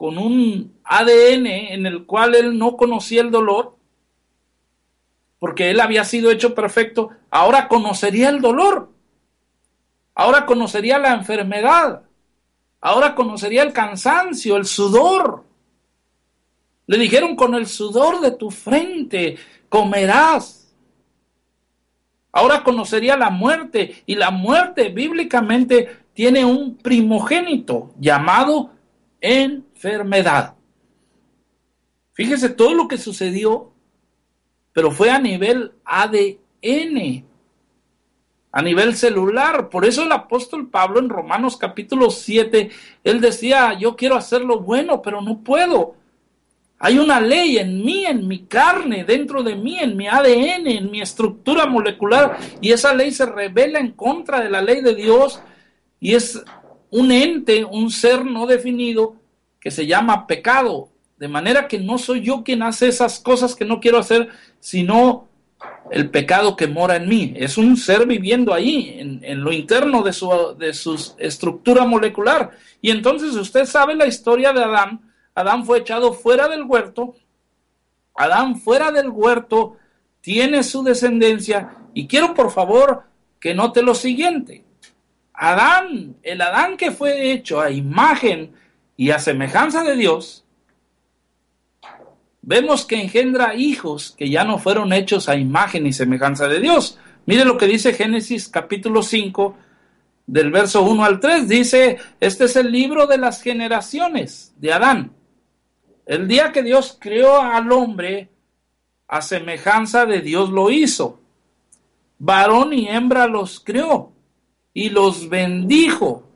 [0.00, 3.76] con un ADN en el cual él no conocía el dolor,
[5.38, 8.90] porque él había sido hecho perfecto, ahora conocería el dolor,
[10.14, 12.04] ahora conocería la enfermedad,
[12.80, 15.44] ahora conocería el cansancio, el sudor.
[16.86, 19.36] Le dijeron, con el sudor de tu frente
[19.68, 20.74] comerás.
[22.32, 28.70] Ahora conocería la muerte y la muerte bíblicamente tiene un primogénito llamado
[29.80, 30.56] enfermedad.
[32.12, 33.72] Fíjese todo lo que sucedió
[34.72, 37.24] pero fue a nivel ADN,
[38.52, 39.68] a nivel celular.
[39.68, 42.70] Por eso el apóstol Pablo en Romanos capítulo 7,
[43.04, 45.96] él decía, yo quiero hacer lo bueno, pero no puedo.
[46.78, 50.90] Hay una ley en mí, en mi carne, dentro de mí, en mi ADN, en
[50.90, 55.42] mi estructura molecular, y esa ley se revela en contra de la ley de Dios
[55.98, 56.42] y es
[56.90, 59.19] un ente, un ser no definido
[59.60, 60.88] que se llama pecado.
[61.18, 65.28] De manera que no soy yo quien hace esas cosas que no quiero hacer, sino
[65.90, 67.34] el pecado que mora en mí.
[67.36, 70.70] Es un ser viviendo ahí, en, lo interno de su, de
[71.18, 72.52] estructura molecular.
[72.80, 75.12] Y entonces usted sabe la historia de Adán.
[75.34, 77.14] Adán fue echado fuera del huerto.
[78.14, 79.76] Adán fuera del huerto
[80.20, 81.76] tiene su descendencia.
[81.92, 83.04] Y quiero por favor
[83.38, 84.64] que note lo siguiente.
[85.32, 88.52] Adán, el Adán que fue hecho a imagen
[89.00, 90.44] y a semejanza de Dios,
[92.42, 96.98] vemos que engendra hijos que ya no fueron hechos a imagen y semejanza de Dios.
[97.24, 99.56] Mire lo que dice Génesis capítulo 5
[100.26, 101.48] del verso 1 al 3.
[101.48, 105.12] Dice, este es el libro de las generaciones de Adán.
[106.04, 108.28] El día que Dios creó al hombre,
[109.08, 111.22] a semejanza de Dios lo hizo.
[112.18, 114.12] Varón y hembra los creó
[114.74, 116.28] y los bendijo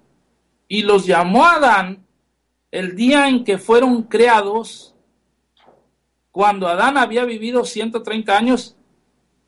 [0.66, 2.03] y los llamó Adán
[2.74, 4.96] el día en que fueron creados
[6.32, 8.76] cuando Adán había vivido 130 años,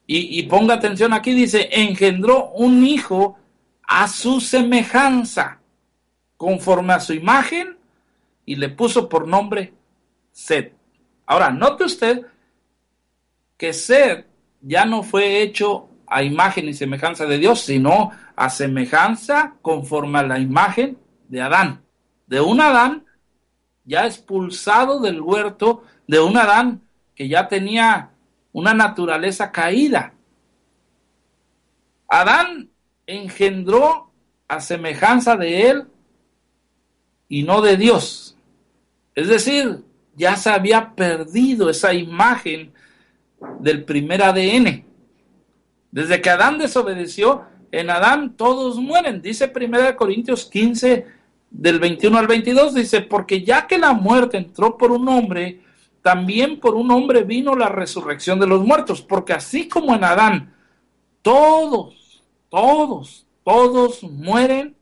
[0.06, 3.36] y, ponga atención aquí, dice, engendró un hijo
[3.82, 5.58] a su semejanza,
[6.36, 7.76] conforme a su imagen,
[8.44, 9.74] y le puso por nombre
[10.30, 10.70] Sed.
[11.26, 12.26] Ahora, note usted
[13.56, 14.26] que Sed
[14.60, 20.22] ya no fue hecho a imagen y semejanza de Dios, sino a semejanza conforme a
[20.22, 21.82] la imagen de Adán.
[22.28, 23.05] De un Adán
[23.86, 26.82] ya expulsado del huerto de un Adán
[27.14, 28.10] que ya tenía
[28.52, 30.12] una naturaleza caída.
[32.08, 32.68] Adán
[33.06, 34.10] engendró
[34.48, 35.84] a semejanza de él
[37.28, 38.36] y no de Dios.
[39.14, 42.72] Es decir, ya se había perdido esa imagen
[43.60, 44.84] del primer ADN.
[45.90, 49.22] Desde que Adán desobedeció, en Adán todos mueren.
[49.22, 51.06] Dice 1 Corintios 15,
[51.50, 55.60] del 21 al 22, dice, porque ya que la muerte entró por un hombre,
[56.02, 60.54] también por un hombre vino la resurrección de los muertos, porque así como en Adán,
[61.22, 64.76] todos, todos, todos mueren,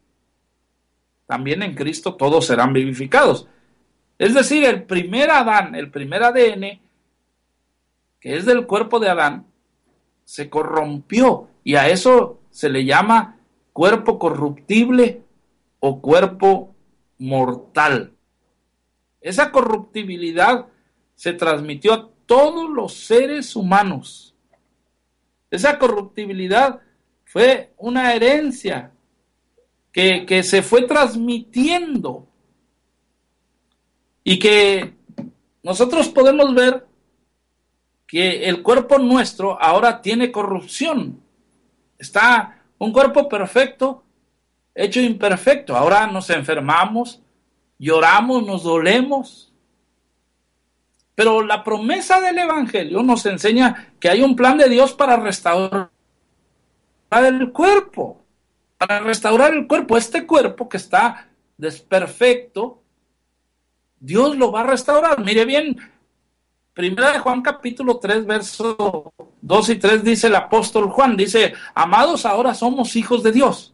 [1.27, 3.49] también en Cristo todos serán vivificados.
[4.19, 6.81] Es decir, el primer Adán, el primer ADN,
[8.21, 9.47] que es del cuerpo de Adán,
[10.25, 13.39] se corrompió y a eso se le llama
[13.73, 15.24] cuerpo corruptible
[15.87, 16.75] o cuerpo
[17.19, 18.15] mortal.
[19.21, 20.67] Esa corruptibilidad
[21.15, 24.35] se transmitió a todos los seres humanos.
[25.51, 26.81] Esa corruptibilidad
[27.27, 28.93] fue una herencia
[29.93, 32.29] que, que se fue transmitiendo
[34.23, 34.95] y que
[35.63, 36.87] nosotros podemos ver
[38.07, 41.21] que el cuerpo nuestro ahora tiene corrupción.
[41.99, 44.04] Está un cuerpo perfecto,
[44.75, 45.77] hecho imperfecto.
[45.77, 47.23] Ahora nos enfermamos,
[47.79, 49.53] lloramos, nos dolemos,
[51.15, 55.91] pero la promesa del Evangelio nos enseña que hay un plan de Dios para restaurar
[57.11, 58.25] el cuerpo,
[58.77, 59.97] para restaurar el cuerpo.
[59.97, 62.83] Este cuerpo que está desperfecto,
[64.01, 65.23] Dios lo va a restaurar.
[65.23, 65.79] Mire bien,
[66.75, 69.13] Primera de Juan capítulo 3, verso
[69.43, 73.74] 2 y 3 dice el apóstol Juan, dice, amados, ahora somos hijos de Dios.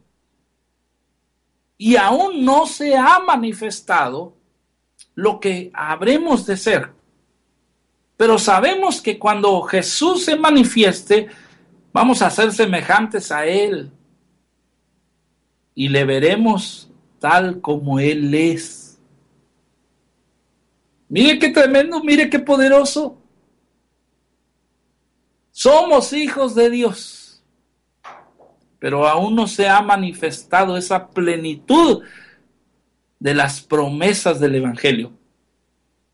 [1.83, 4.37] Y aún no se ha manifestado
[5.15, 6.91] lo que habremos de ser.
[8.17, 11.27] Pero sabemos que cuando Jesús se manifieste,
[11.91, 13.89] vamos a ser semejantes a Él.
[15.73, 18.99] Y le veremos tal como Él es.
[21.09, 23.17] Mire qué tremendo, mire qué poderoso.
[25.49, 27.20] Somos hijos de Dios,
[28.81, 32.01] pero aún no se ha manifestado esa plenitud
[33.19, 35.11] de las promesas del Evangelio.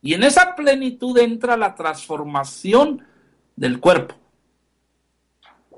[0.01, 3.05] Y en esa plenitud entra la transformación
[3.55, 4.15] del cuerpo.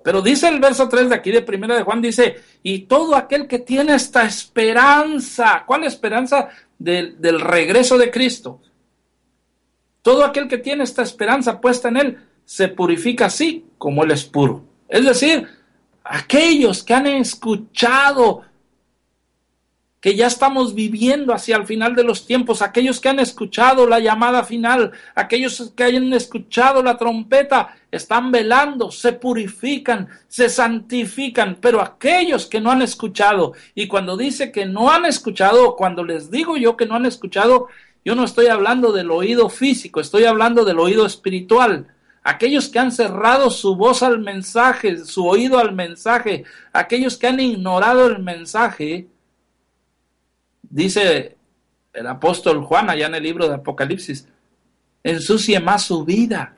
[0.04, 3.46] Pero dice el verso 3 de aquí de Primera de Juan, dice, y todo aquel
[3.46, 6.50] que tiene esta esperanza, ¿cuál esperanza?
[6.80, 8.62] Del, del regreso de Cristo.
[10.02, 14.24] Todo aquel que tiene esta esperanza puesta en él, se purifica así como él es
[14.24, 14.66] puro.
[14.88, 15.59] Es decir,
[16.10, 18.43] aquellos que han escuchado
[20.01, 23.99] que ya estamos viviendo hacia el final de los tiempos, aquellos que han escuchado la
[23.99, 31.82] llamada final, aquellos que hayan escuchado la trompeta, están velando, se purifican, se santifican, pero
[31.82, 36.55] aquellos que no han escuchado, y cuando dice que no han escuchado, cuando les digo
[36.57, 37.68] yo que no han escuchado,
[38.05, 41.88] yo no estoy hablando del oído físico, estoy hablando del oído espiritual.
[42.24, 46.43] Aquellos que han cerrado su voz al mensaje, su oído al mensaje,
[46.74, 49.07] aquellos que han ignorado el mensaje,
[50.61, 51.38] dice
[51.93, 54.28] el apóstol Juan allá en el libro de Apocalipsis,
[55.03, 56.55] ensucie más su vida,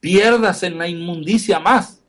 [0.00, 2.02] pierdas en la inmundicia más.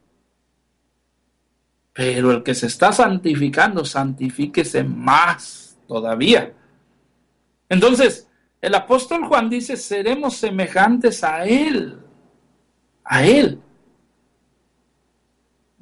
[1.93, 6.53] Pero el que se está santificando, santifíquese más todavía.
[7.69, 8.26] Entonces,
[8.67, 11.97] el apóstol Juan dice, seremos semejantes a Él,
[13.03, 13.59] a Él.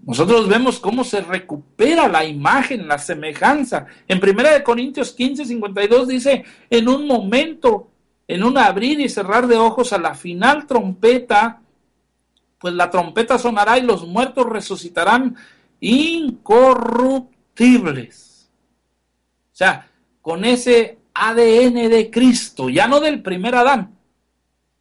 [0.03, 3.87] Nosotros vemos cómo se recupera la imagen, la semejanza.
[4.07, 7.89] En 1 Corintios 15, 52 dice, en un momento,
[8.27, 11.63] en un abrir y cerrar de ojos a la final trompeta,
[12.59, 15.35] pues la trompeta sonará y los muertos resucitarán
[15.79, 18.51] incorruptibles.
[19.51, 19.89] O sea,
[20.21, 23.97] con ese ADN de Cristo, ya no del primer Adán,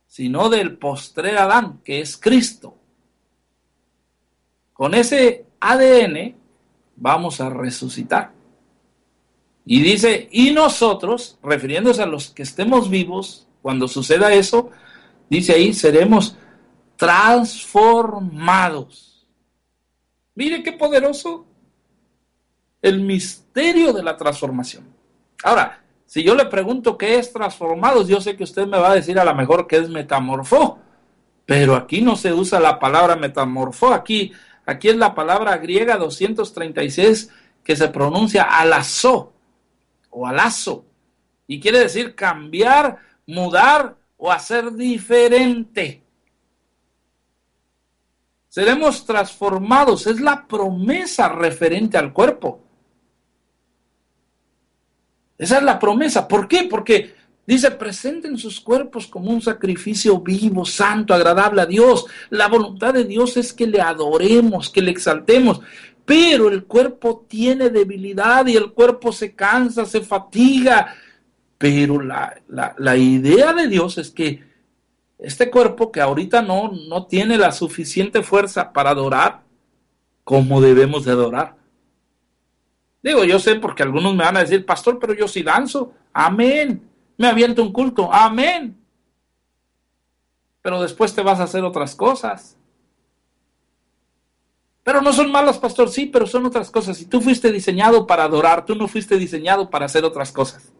[0.07, 2.77] sino del postrer Adán, que es Cristo.
[4.73, 6.35] Con ese ADN
[6.97, 8.33] vamos a resucitar.
[9.65, 14.71] Y dice, y nosotros, refiriéndose a los que estemos vivos, cuando suceda eso,
[15.31, 16.37] dice ahí, seremos
[16.97, 19.27] transformados.
[20.35, 21.47] Mire qué poderoso
[22.83, 24.93] el misterio de la transformación.
[25.43, 25.84] Ahora,
[26.15, 29.19] si yo le pregunto qué es transformados, yo sé que usted me va a decir
[29.19, 30.79] a lo mejor que es metamorfó,
[31.45, 34.33] pero aquí no se usa la palabra metamorfó, aquí
[34.67, 37.31] Aquí es la palabra griega 236
[37.63, 39.33] que se pronuncia alazo
[40.11, 40.87] o alazo
[41.47, 46.03] y quiere decir cambiar, mudar o hacer diferente.
[48.49, 52.64] Seremos transformados, es la promesa referente al cuerpo.
[55.45, 56.27] Esa es la promesa.
[56.27, 56.67] ¿Por qué?
[56.71, 57.15] Porque
[57.47, 62.07] Dice, presenten sus cuerpos como un sacrificio vivo, santo, agradable a Dios.
[62.31, 65.61] La voluntad de Dios es que le adoremos, que le exaltemos.
[66.07, 70.95] Pero el cuerpo tiene debilidad y el cuerpo se cansa, se fatiga.
[71.59, 74.43] Pero la, la, idea de Dios es que
[75.19, 79.43] este cuerpo que ahorita no, no tiene la suficiente fuerza para adorar,
[80.25, 81.57] como debemos de adorar.
[83.05, 85.93] Digo, yo sé porque algunos me van a decir, pastor, pero yo sí danzo.
[86.13, 88.77] Amén me aviento un culto, amén.
[90.63, 92.57] Pero después te vas a hacer otras cosas.
[94.83, 96.97] Pero no son malas, pastor, sí, pero son otras cosas.
[96.97, 100.73] Si tú fuiste diseñado para adorar, tú no fuiste diseñado para hacer otras cosas.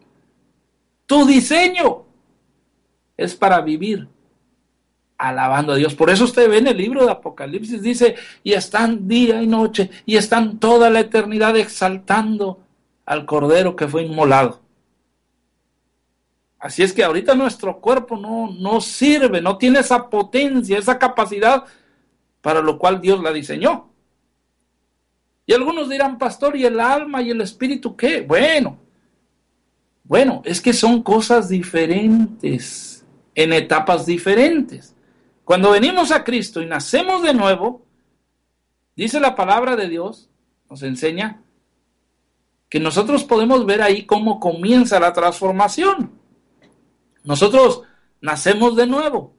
[1.05, 2.05] Tu diseño
[3.17, 4.07] es para vivir
[5.17, 5.95] alabando a Dios.
[5.95, 9.89] Por eso usted ve en el libro de Apocalipsis, dice, y están día y noche,
[10.05, 12.59] y están toda la eternidad exaltando
[13.05, 14.61] al Cordero que fue inmolado.
[16.59, 21.63] Así es que ahorita nuestro cuerpo no, no sirve, no tiene esa potencia, esa capacidad
[22.41, 23.89] para lo cual Dios la diseñó.
[25.45, 28.21] Y algunos dirán, pastor, ¿y el alma y el espíritu qué?
[28.21, 28.79] Bueno,
[30.03, 33.05] bueno, es que son cosas diferentes,
[33.35, 34.94] en etapas diferentes.
[35.45, 37.85] Cuando venimos a Cristo y nacemos de nuevo,
[38.95, 40.31] dice la palabra de Dios,
[40.69, 41.43] nos enseña
[42.67, 46.11] que nosotros podemos ver ahí cómo comienza la transformación.
[47.23, 47.83] Nosotros
[48.21, 49.35] nacemos de nuevo.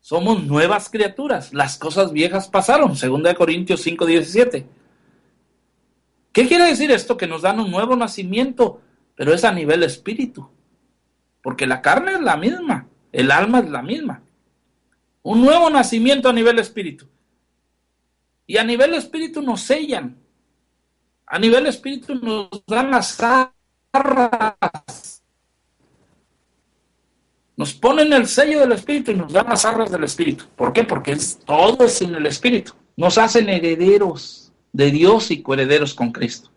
[0.00, 1.54] Somos nuevas criaturas.
[1.54, 4.66] Las cosas viejas pasaron, 2 Corintios 5, 17.
[6.32, 7.16] ¿Qué quiere decir esto?
[7.16, 8.80] Que nos dan un nuevo nacimiento,
[9.14, 10.48] pero es a nivel espíritu.
[11.40, 14.22] Porque la carne es la misma, el alma es la misma.
[15.22, 17.06] Un nuevo nacimiento a nivel espíritu.
[18.46, 20.16] Y a nivel espíritu nos sellan.
[21.26, 23.18] A nivel espíritu nos dan las
[23.92, 25.22] arras.
[27.56, 30.46] Nos ponen el sello del espíritu y nos dan las arras del espíritu.
[30.56, 30.84] ¿Por qué?
[30.84, 32.72] Porque es, todo es en el espíritu.
[32.96, 36.50] Nos hacen herederos de Dios y coherederos con Cristo.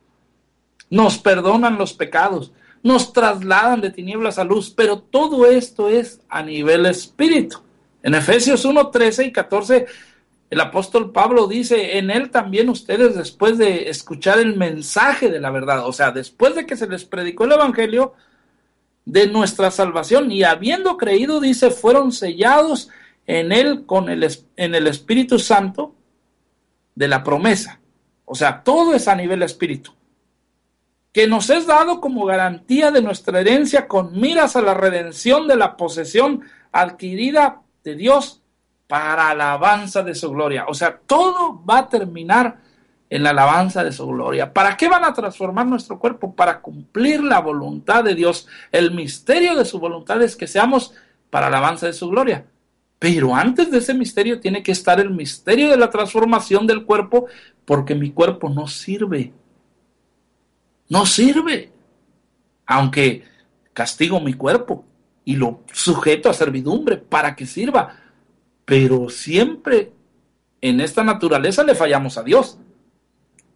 [0.89, 2.53] Nos perdonan los pecados,
[2.83, 7.61] nos trasladan de tinieblas a luz, pero todo esto es a nivel espíritu.
[8.03, 9.85] En Efesios 1, 13 y 14,
[10.49, 15.49] el apóstol Pablo dice, en él también ustedes después de escuchar el mensaje de la
[15.49, 18.13] verdad, o sea, después de que se les predicó el Evangelio
[19.05, 22.89] de nuestra salvación y habiendo creído, dice, fueron sellados
[23.25, 24.27] en él con el,
[24.57, 25.95] en el Espíritu Santo
[26.93, 27.79] de la promesa.
[28.25, 29.93] O sea, todo es a nivel espíritu.
[31.13, 35.55] Que nos es dado como garantía de nuestra herencia con miras a la redención de
[35.55, 36.41] la posesión
[36.71, 38.41] adquirida de Dios
[38.87, 40.65] para alabanza de su gloria.
[40.67, 42.57] O sea, todo va a terminar
[43.09, 44.53] en la alabanza de su gloria.
[44.53, 46.33] ¿Para qué van a transformar nuestro cuerpo?
[46.35, 48.47] Para cumplir la voluntad de Dios.
[48.71, 50.93] El misterio de su voluntad es que seamos
[51.29, 52.45] para alabanza de su gloria.
[52.99, 57.27] Pero antes de ese misterio tiene que estar el misterio de la transformación del cuerpo,
[57.65, 59.33] porque mi cuerpo no sirve.
[60.89, 61.71] No sirve.
[62.65, 63.23] Aunque
[63.73, 64.85] castigo mi cuerpo,
[65.25, 67.97] y lo sujeto a servidumbre para que sirva.
[68.65, 69.91] Pero siempre
[70.61, 72.57] en esta naturaleza le fallamos a Dios.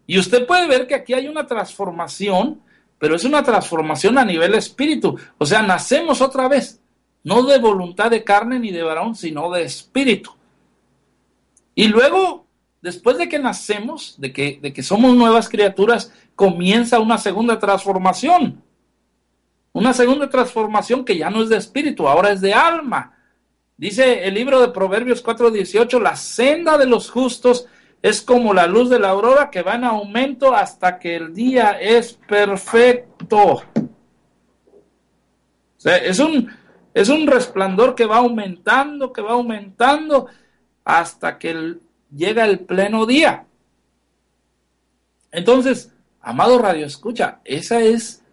[0.05, 2.61] Y usted puede ver que aquí hay una transformación,
[2.97, 5.17] pero es una transformación a nivel espíritu.
[5.37, 6.81] O sea, nacemos otra vez,
[7.23, 10.31] no de voluntad de carne ni de varón, sino de espíritu.
[11.75, 12.45] Y luego,
[12.81, 18.63] después de que nacemos, de que, de que somos nuevas criaturas, comienza una segunda transformación.
[19.77, 23.15] Una segunda transformación que ya no es de espíritu, ahora es de alma.
[23.77, 27.67] Dice el libro de Proverbios 4:18, la senda de los justos
[28.01, 31.77] es como la luz de la aurora que va en aumento hasta que el día
[31.79, 33.37] es perfecto.
[33.37, 33.63] O
[35.77, 36.49] sea, es un,
[36.95, 40.25] es un resplandor que va aumentando, que va aumentando
[40.85, 41.75] hasta que
[42.11, 43.45] llega el pleno día.
[45.31, 48.23] Entonces, amado Radio Escucha, esa es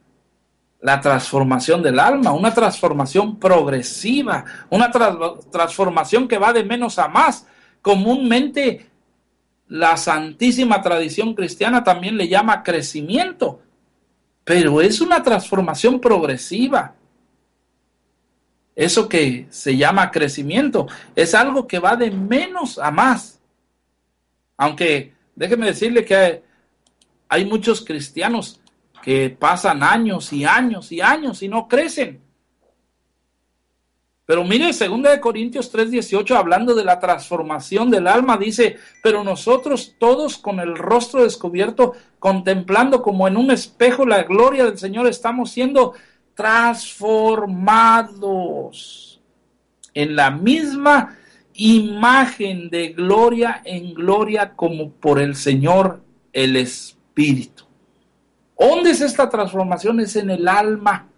[0.85, 7.47] la transformación del alma, una transformación progresiva, una transformación que va de menos a más.
[7.81, 8.87] Comúnmente
[9.69, 13.63] la santísima tradición cristiana también le llama crecimiento,
[14.45, 16.95] pero es una transformación progresiva.
[18.77, 23.41] Eso que se llama crecimiento es algo que va de menos a más.
[24.59, 26.43] Aunque déjeme decirle que hay,
[27.31, 28.61] hay muchos cristianos
[29.05, 32.23] que pasan años y años y años y no crecen.
[34.27, 40.39] Pero mire, 2 Corintios 3:18, hablando de la transformación del alma, dice, pero nosotros todos
[40.39, 45.93] con el rostro descubierto, contemplando como en un espejo la gloria del Señor, estamos siendo
[46.33, 49.21] transformados
[49.93, 51.19] en la misma
[51.53, 56.03] imagen de gloria en gloria como por el Señor
[56.33, 57.64] el Espíritu.
[58.59, 60.01] ¿Dónde es esta transformación?
[60.01, 61.09] Es en el alma.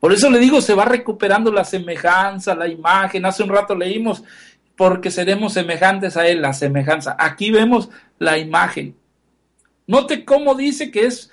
[0.00, 3.24] Por eso le digo, se va recuperando la semejanza, la imagen.
[3.24, 4.22] Hace un rato leímos,
[4.76, 7.16] porque seremos semejantes a Él, la semejanza.
[7.18, 7.88] Aquí vemos
[8.18, 8.94] la imagen.
[9.86, 11.30] Note cómo dice que es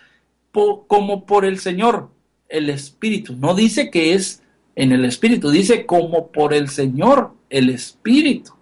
[0.51, 2.09] como por el Señor,
[2.49, 3.35] el Espíritu.
[3.35, 4.41] No dice que es
[4.75, 8.53] en el Espíritu, dice como por el Señor, el Espíritu.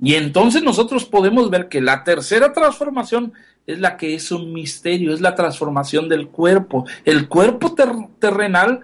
[0.00, 3.32] Y entonces nosotros podemos ver que la tercera transformación
[3.66, 6.86] es la que es un misterio, es la transformación del cuerpo.
[7.04, 7.74] El cuerpo
[8.18, 8.80] terrenal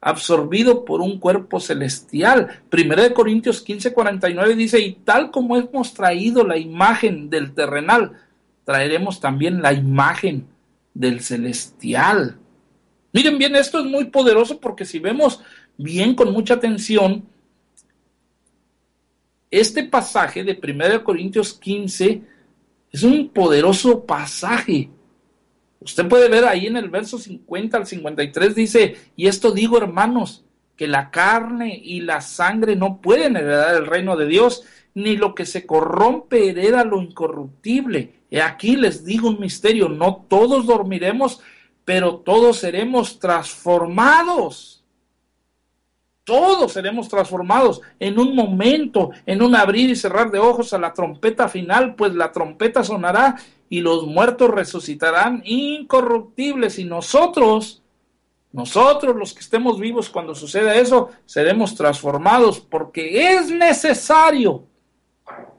[0.00, 2.62] absorbido por un cuerpo celestial.
[2.70, 8.12] Primera de Corintios 15, 49 dice, y tal como hemos traído la imagen del terrenal,
[8.64, 10.46] traeremos también la imagen
[10.94, 12.38] del celestial.
[13.12, 15.40] Miren bien, esto es muy poderoso porque si vemos
[15.76, 17.24] bien con mucha atención,
[19.50, 22.22] este pasaje de 1 Corintios 15
[22.92, 24.90] es un poderoso pasaje.
[25.80, 30.44] Usted puede ver ahí en el verso 50 al 53 dice, y esto digo hermanos,
[30.76, 34.62] que la carne y la sangre no pueden heredar el reino de Dios,
[34.94, 38.14] ni lo que se corrompe hereda lo incorruptible.
[38.30, 41.40] Y aquí les digo un misterio, no todos dormiremos,
[41.84, 44.77] pero todos seremos transformados.
[46.28, 50.92] Todos seremos transformados en un momento, en un abrir y cerrar de ojos a la
[50.92, 53.36] trompeta final, pues la trompeta sonará
[53.70, 56.78] y los muertos resucitarán incorruptibles.
[56.78, 57.82] Y nosotros,
[58.52, 64.64] nosotros los que estemos vivos cuando suceda eso, seremos transformados porque es necesario,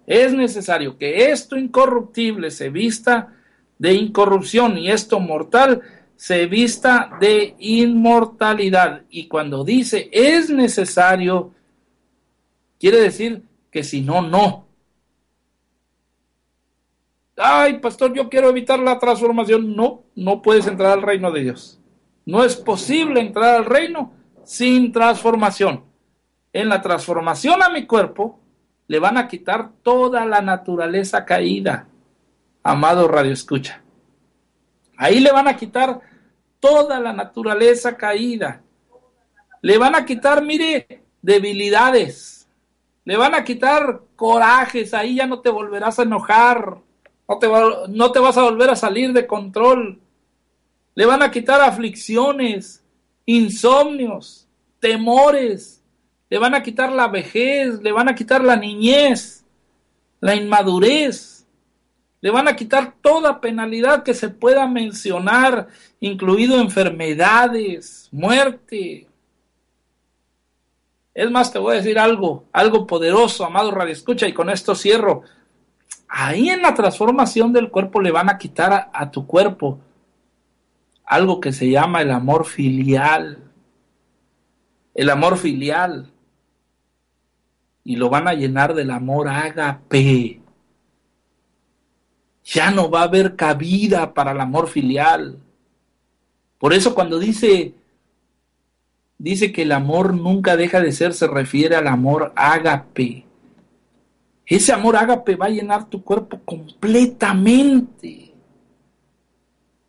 [0.05, 3.34] es necesario que esto incorruptible se vista
[3.80, 5.82] de incorrupción y esto mortal
[6.20, 9.03] se vista de inmortalidad.
[9.09, 11.53] Y cuando dice es necesario,
[12.78, 13.41] quiere decir
[13.72, 14.70] que si no, no
[17.39, 19.76] ay, pastor, yo quiero evitar la transformación.
[19.76, 21.80] No, no puedes entrar al reino de Dios.
[22.26, 24.11] No es posible entrar al reino
[24.43, 25.84] sin transformación.
[26.51, 28.39] En la transformación a mi cuerpo
[28.88, 31.88] le van a quitar toda la naturaleza caída,
[32.63, 33.82] amado Radio Escucha.
[34.97, 36.01] Ahí le van a quitar
[36.60, 38.62] toda la naturaleza caída.
[39.62, 42.47] Le van a quitar, mire, debilidades.
[43.05, 44.93] Le van a quitar corajes.
[44.93, 46.80] Ahí ya no te volverás a enojar
[47.30, 47.47] no te,
[47.89, 49.99] no te vas a volver a salir de control.
[50.95, 52.84] Le van a quitar aflicciones,
[53.28, 54.47] insomnios,
[54.80, 55.84] temores.
[56.28, 59.45] Le van a quitar la vejez, le van a quitar la niñez,
[60.20, 61.38] la inmadurez.
[62.22, 65.67] Le van a quitar toda penalidad que se pueda mencionar,
[65.99, 69.07] incluido enfermedades, muerte.
[71.13, 74.76] Es más, te voy a decir algo, algo poderoso, amado Radio Escucha, y con esto
[74.76, 75.24] cierro.
[76.07, 79.80] Ahí en la transformación del cuerpo le van a quitar a, tu cuerpo
[81.05, 83.51] algo que se llama el amor filial.
[84.93, 86.11] El amor filial.
[87.84, 90.38] Y lo van a llenar del amor ágape.
[92.51, 95.37] Ya no va a haber cabida para el amor filial.
[96.57, 97.73] Por eso cuando dice
[99.19, 103.25] dice que el amor nunca deja de ser, se refiere al amor ágape.
[104.47, 108.33] Ese amor ágape va a llenar tu cuerpo completamente.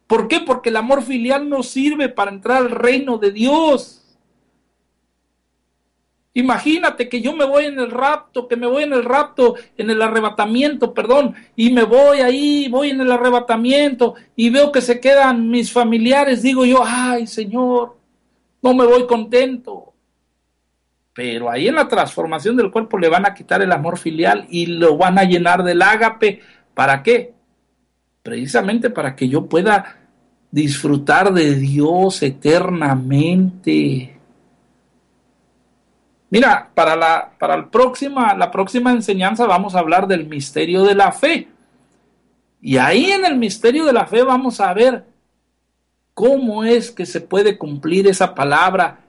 [0.06, 0.40] ¿Por qué?
[0.40, 3.99] Porque el amor filial no sirve para entrar al reino de Dios.
[6.33, 9.91] Imagínate que yo me voy en el rapto, que me voy en el rapto, en
[9.91, 15.01] el arrebatamiento, perdón, y me voy ahí, voy en el arrebatamiento y veo que se
[15.01, 17.97] quedan mis familiares, digo yo, ay Señor,
[18.62, 19.93] no me voy contento.
[21.12, 24.66] Pero ahí en la transformación del cuerpo le van a quitar el amor filial y
[24.66, 26.41] lo van a llenar del ágape.
[26.74, 27.35] ¿Para qué?
[28.22, 29.97] Precisamente para que yo pueda
[30.53, 34.20] disfrutar de Dios eternamente.
[36.31, 40.95] Mira, para la, para el próxima, la próxima enseñanza vamos a hablar del misterio de
[40.95, 41.49] la fe.
[42.61, 45.05] Y ahí en el misterio de la fe vamos a ver
[46.14, 49.01] cómo es que se puede cumplir esa palabra.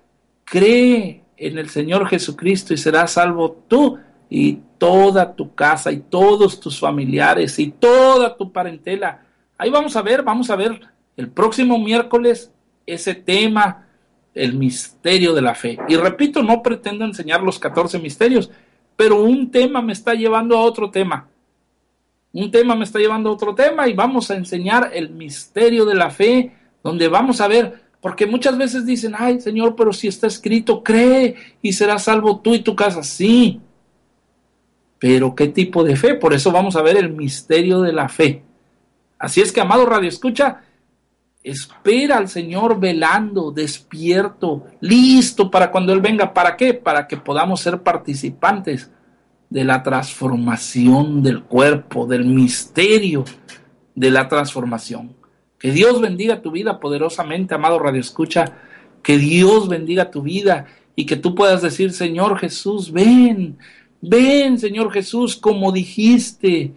[0.46, 4.00] Cree en el Señor Jesucristo y serás salvo tú
[4.30, 9.26] y toda tu casa y todos tus familiares y toda tu parentela.
[9.58, 10.80] Ahí vamos a ver, vamos a ver
[11.18, 12.52] el próximo miércoles
[12.86, 13.88] ese tema,
[14.34, 15.78] el misterio de la fe.
[15.88, 18.50] Y repito, no pretendo enseñar los 14 misterios,
[18.96, 21.28] pero un tema me está llevando a otro tema.
[22.34, 25.96] Un tema me está llevando a otro tema y vamos a enseñar el misterio de
[25.96, 26.54] la fe,
[26.84, 31.36] donde vamos a ver porque muchas veces dicen, ay Señor, pero si está escrito, cree
[31.62, 33.04] y serás salvo tú y tu casa.
[33.04, 33.62] Sí.
[34.98, 36.16] Pero ¿qué tipo de fe?
[36.16, 38.44] Por eso vamos a ver el misterio de la fe.
[39.20, 40.64] Así es que, amado Radio Escucha,
[41.44, 46.34] espera al Señor velando, despierto, listo para cuando Él venga.
[46.34, 46.74] ¿Para qué?
[46.74, 48.92] Para que podamos ser participantes
[49.50, 53.26] de la transformación del cuerpo, del misterio
[53.96, 55.16] de la transformación.
[55.60, 58.58] Que Dios bendiga tu vida poderosamente, amado Radio Escucha.
[59.04, 63.58] Que Dios bendiga tu vida y que tú puedas decir, Señor Jesús, ven,
[64.00, 66.72] ven, Señor Jesús, como dijiste,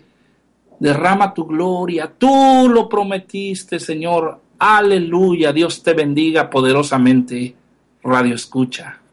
[0.78, 2.10] derrama tu gloria.
[2.16, 4.40] Tú lo prometiste, Señor.
[4.66, 5.52] Aleluya.
[5.52, 7.54] Dios te bendiga poderosamente,
[8.02, 9.03] Radio Escucha.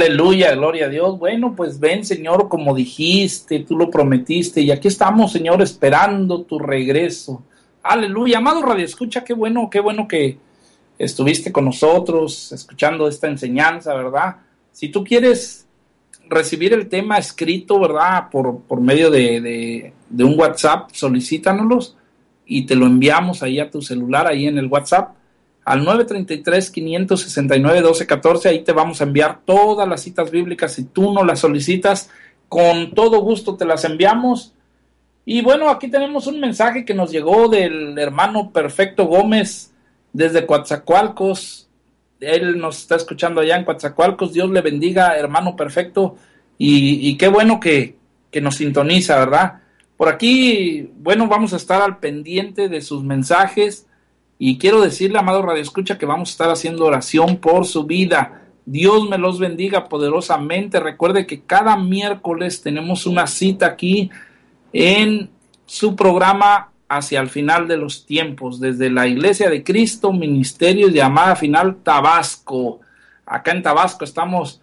[0.00, 1.18] Aleluya, gloria a Dios.
[1.18, 6.58] Bueno, pues ven, Señor, como dijiste, tú lo prometiste, y aquí estamos, Señor, esperando tu
[6.58, 7.42] regreso.
[7.82, 10.38] Aleluya, amado Radio Escucha, qué bueno, qué bueno que
[10.98, 14.36] estuviste con nosotros escuchando esta enseñanza, ¿verdad?
[14.72, 15.66] Si tú quieres
[16.30, 18.30] recibir el tema escrito, ¿verdad?
[18.30, 21.94] Por, por medio de, de, de un WhatsApp, solicítanoslos
[22.46, 25.14] y te lo enviamos ahí a tu celular, ahí en el WhatsApp
[25.64, 28.46] al 933-569-1214.
[28.46, 30.72] Ahí te vamos a enviar todas las citas bíblicas.
[30.72, 32.10] Si tú no las solicitas,
[32.48, 34.54] con todo gusto te las enviamos.
[35.24, 39.72] Y bueno, aquí tenemos un mensaje que nos llegó del hermano Perfecto Gómez
[40.12, 41.68] desde Coatzacoalcos.
[42.20, 44.32] Él nos está escuchando allá en Coatzacoalcos.
[44.32, 46.16] Dios le bendiga, hermano Perfecto.
[46.58, 47.96] Y, y qué bueno que,
[48.30, 49.60] que nos sintoniza, ¿verdad?
[49.96, 53.86] Por aquí, bueno, vamos a estar al pendiente de sus mensajes
[54.42, 58.40] y quiero decirle, amado Radio Escucha, que vamos a estar haciendo oración por su vida.
[58.64, 60.80] Dios me los bendiga poderosamente.
[60.80, 64.10] Recuerde que cada miércoles tenemos una cita aquí
[64.72, 65.28] en
[65.66, 71.02] su programa hacia el final de los tiempos, desde la Iglesia de Cristo, Ministerio de
[71.02, 72.80] Amada Final Tabasco.
[73.26, 74.62] Acá en Tabasco estamos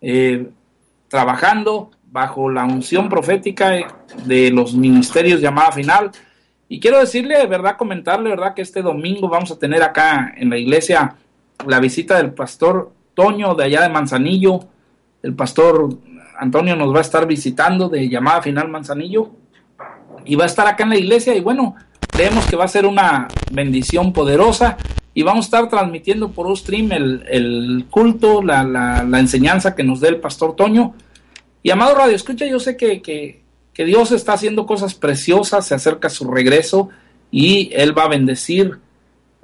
[0.00, 0.48] eh,
[1.06, 3.86] trabajando bajo la unción profética
[4.24, 6.10] de los ministerios de Amada Final.
[6.72, 10.56] Y quiero decirle, verdad, comentarle, verdad, que este domingo vamos a tener acá en la
[10.56, 11.16] iglesia
[11.66, 14.60] la visita del pastor Toño de allá de Manzanillo.
[15.22, 15.98] El pastor
[16.38, 19.32] Antonio nos va a estar visitando de llamada final Manzanillo
[20.24, 21.74] y va a estar acá en la iglesia y bueno,
[22.08, 24.78] creemos que va a ser una bendición poderosa
[25.12, 30.08] y vamos a estar transmitiendo por un stream el, culto, la, enseñanza que nos dé
[30.08, 30.94] el pastor Toño.
[31.62, 33.41] Y amado Radio Escucha, yo sé que,
[33.74, 36.90] que Dios está haciendo cosas preciosas, se acerca su regreso
[37.30, 38.78] y Él va a bendecir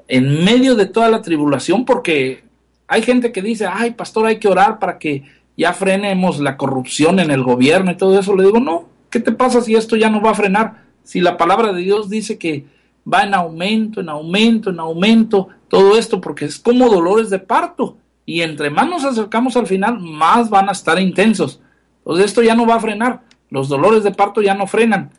[0.06, 2.44] en medio de toda la tribulación porque
[2.86, 5.24] hay gente que dice, ay pastor, hay que orar para que
[5.56, 8.34] ya frenemos la corrupción en el gobierno y todo eso.
[8.36, 10.84] Le digo, no, ¿qué te pasa si esto ya no va a frenar?
[11.02, 12.64] Si la palabra de Dios dice que
[13.12, 17.96] va en aumento, en aumento, en aumento, todo esto, porque es como dolores de parto.
[18.24, 21.60] Y entre más nos acercamos al final, más van a estar intensos.
[21.98, 23.22] Entonces esto ya no va a frenar.
[23.50, 25.10] Los dolores de parto ya no frenan.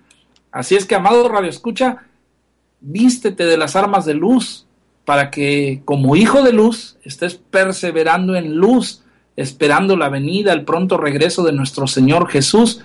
[0.51, 2.05] Así es que, amado Radio Escucha,
[2.81, 4.65] vístete de las armas de luz
[5.05, 9.03] para que como hijo de luz estés perseverando en luz,
[9.35, 12.81] esperando la venida, el pronto regreso de nuestro Señor Jesús.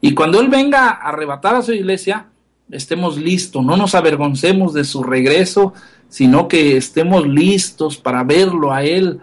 [0.00, 2.26] Y cuando Él venga a arrebatar a su iglesia,
[2.70, 5.72] estemos listos, no nos avergoncemos de su regreso,
[6.08, 9.20] sino que estemos listos para verlo a Él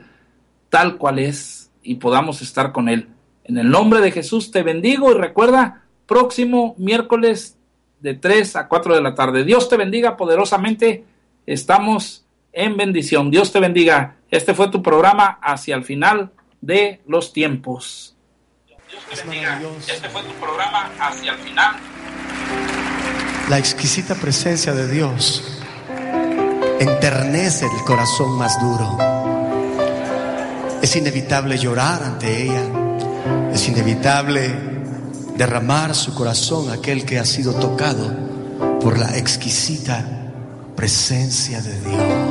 [0.70, 3.08] tal cual es y podamos estar con Él.
[3.48, 7.58] En el nombre de Jesús te bendigo y recuerda, próximo miércoles
[8.00, 9.44] de 3 a 4 de la tarde.
[9.44, 11.06] Dios te bendiga poderosamente.
[11.46, 13.30] Estamos en bendición.
[13.30, 14.16] Dios te bendiga.
[14.32, 18.16] Este fue tu programa hacia el final de los tiempos.
[18.68, 19.62] Dios te bendiga.
[19.88, 21.76] Este fue tu programa hacia el final.
[23.48, 25.62] La exquisita presencia de Dios
[26.80, 28.98] enternece el corazón más duro.
[30.82, 32.85] Es inevitable llorar ante ella.
[33.56, 34.54] Es inevitable
[35.38, 38.12] derramar su corazón aquel que ha sido tocado
[38.82, 40.06] por la exquisita
[40.76, 42.25] presencia de Dios.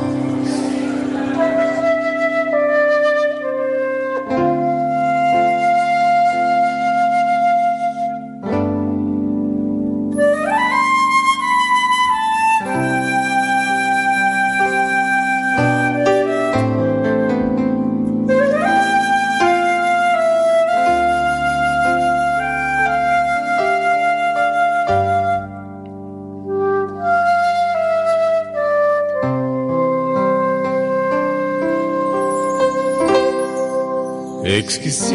[34.75, 35.14] Exquisita